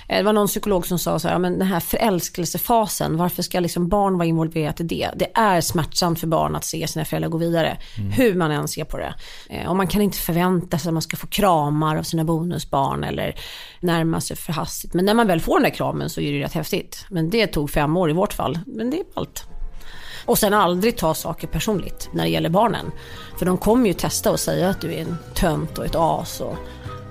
Eh, 0.09 0.17
det 0.17 0.23
var 0.23 0.33
någon 0.33 0.47
psykolog 0.47 0.87
som 0.87 0.99
sa 0.99 1.19
så 1.19 1.27
här, 1.27 1.39
men 1.39 1.59
den 1.59 1.67
här 1.67 1.79
förälskelsefasen, 1.79 3.17
varför 3.17 3.43
ska 3.43 3.59
liksom 3.59 3.89
barn 3.89 4.17
vara 4.17 4.25
involverat 4.27 4.79
i 4.79 4.83
det? 4.83 5.09
Det 5.15 5.31
är 5.37 5.61
smärtsamt 5.61 6.19
för 6.19 6.27
barn 6.27 6.55
att 6.55 6.65
se 6.65 6.87
sina 6.87 7.05
föräldrar 7.05 7.29
gå 7.29 7.37
vidare, 7.37 7.77
hur 8.17 8.35
man 8.35 8.51
än 8.51 8.67
ser 8.67 8.83
på 8.83 8.97
det. 8.97 9.13
Eh, 9.49 9.69
Och 9.69 9.75
man 9.75 9.87
kan 9.87 10.01
inte 10.01 10.17
förvänta 10.17 10.77
sig 10.79 10.89
att 10.89 10.93
man 10.93 11.01
ska 11.01 11.17
få 11.17 11.27
kramar 11.27 11.95
av 11.97 12.03
sina 12.03 12.23
bonusbarn 12.23 13.03
eller 13.03 13.35
närma 13.81 14.21
sig 14.21 14.37
för 14.37 14.53
hastigt. 14.53 14.93
Men 14.93 15.05
när 15.05 15.13
man 15.13 15.27
väl 15.27 15.39
får 15.41 15.53
den 15.55 15.63
där 15.63 15.75
kramen 15.75 16.09
så 16.09 16.21
är 16.21 16.31
det 16.33 16.43
rätt 16.43 16.53
häftigt. 16.53 17.05
Men 17.09 17.29
det 17.29 17.47
tog 17.47 17.69
fem 17.69 17.97
år 17.97 18.09
i 18.09 18.13
vårt 18.13 18.33
fall, 18.33 18.59
men 18.65 18.89
det 18.91 18.97
är 18.99 19.05
allt. 19.15 19.47
Och 20.25 20.38
sen 20.38 20.53
aldrig 20.53 20.97
ta 20.97 21.13
saker 21.13 21.47
personligt 21.47 22.10
när 22.12 22.23
det 22.23 22.29
gäller 22.29 22.49
barnen. 22.49 22.91
För 23.39 23.45
de 23.45 23.58
kommer 23.58 23.88
ju 23.88 23.93
testa 23.93 24.32
och 24.32 24.39
säga 24.39 24.69
att 24.69 24.82
du 24.82 24.93
är 24.93 25.01
en 25.01 25.17
tönt 25.36 25.77
och 25.77 25.86
ett 25.86 25.95
as. 25.95 26.41
Och, 26.41 26.55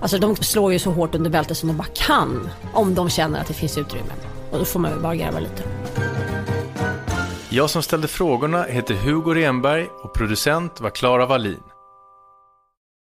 alltså 0.01 0.19
de 0.19 0.37
slår 0.37 0.73
ju 0.73 0.79
så 0.79 0.91
hårt 0.91 1.15
under 1.15 1.31
bältet 1.31 1.57
som 1.57 1.69
de 1.69 1.77
bara 1.77 1.89
kan. 1.95 2.49
Om 2.73 2.95
de 2.95 3.11
känner 3.11 3.41
att 3.41 3.47
det 3.47 3.55
finns 3.55 3.79
utrymme. 3.79 4.13
Och 4.51 4.59
då 4.59 4.65
får 4.65 4.81
man 4.81 4.91
ju 4.91 5.01
bara 5.01 5.15
garva 5.15 5.41
lite. 5.41 5.63
Jag 7.51 7.71
som 7.71 7.83
ställde 7.83 8.09
frågorna 8.09 8.63
heter 8.63 8.95
Hugo 8.95 9.35
Renberg 9.35 9.87
och 10.03 10.15
producent 10.15 10.81
var 10.81 10.91
Klara 10.91 11.27
Wallin. 11.27 11.61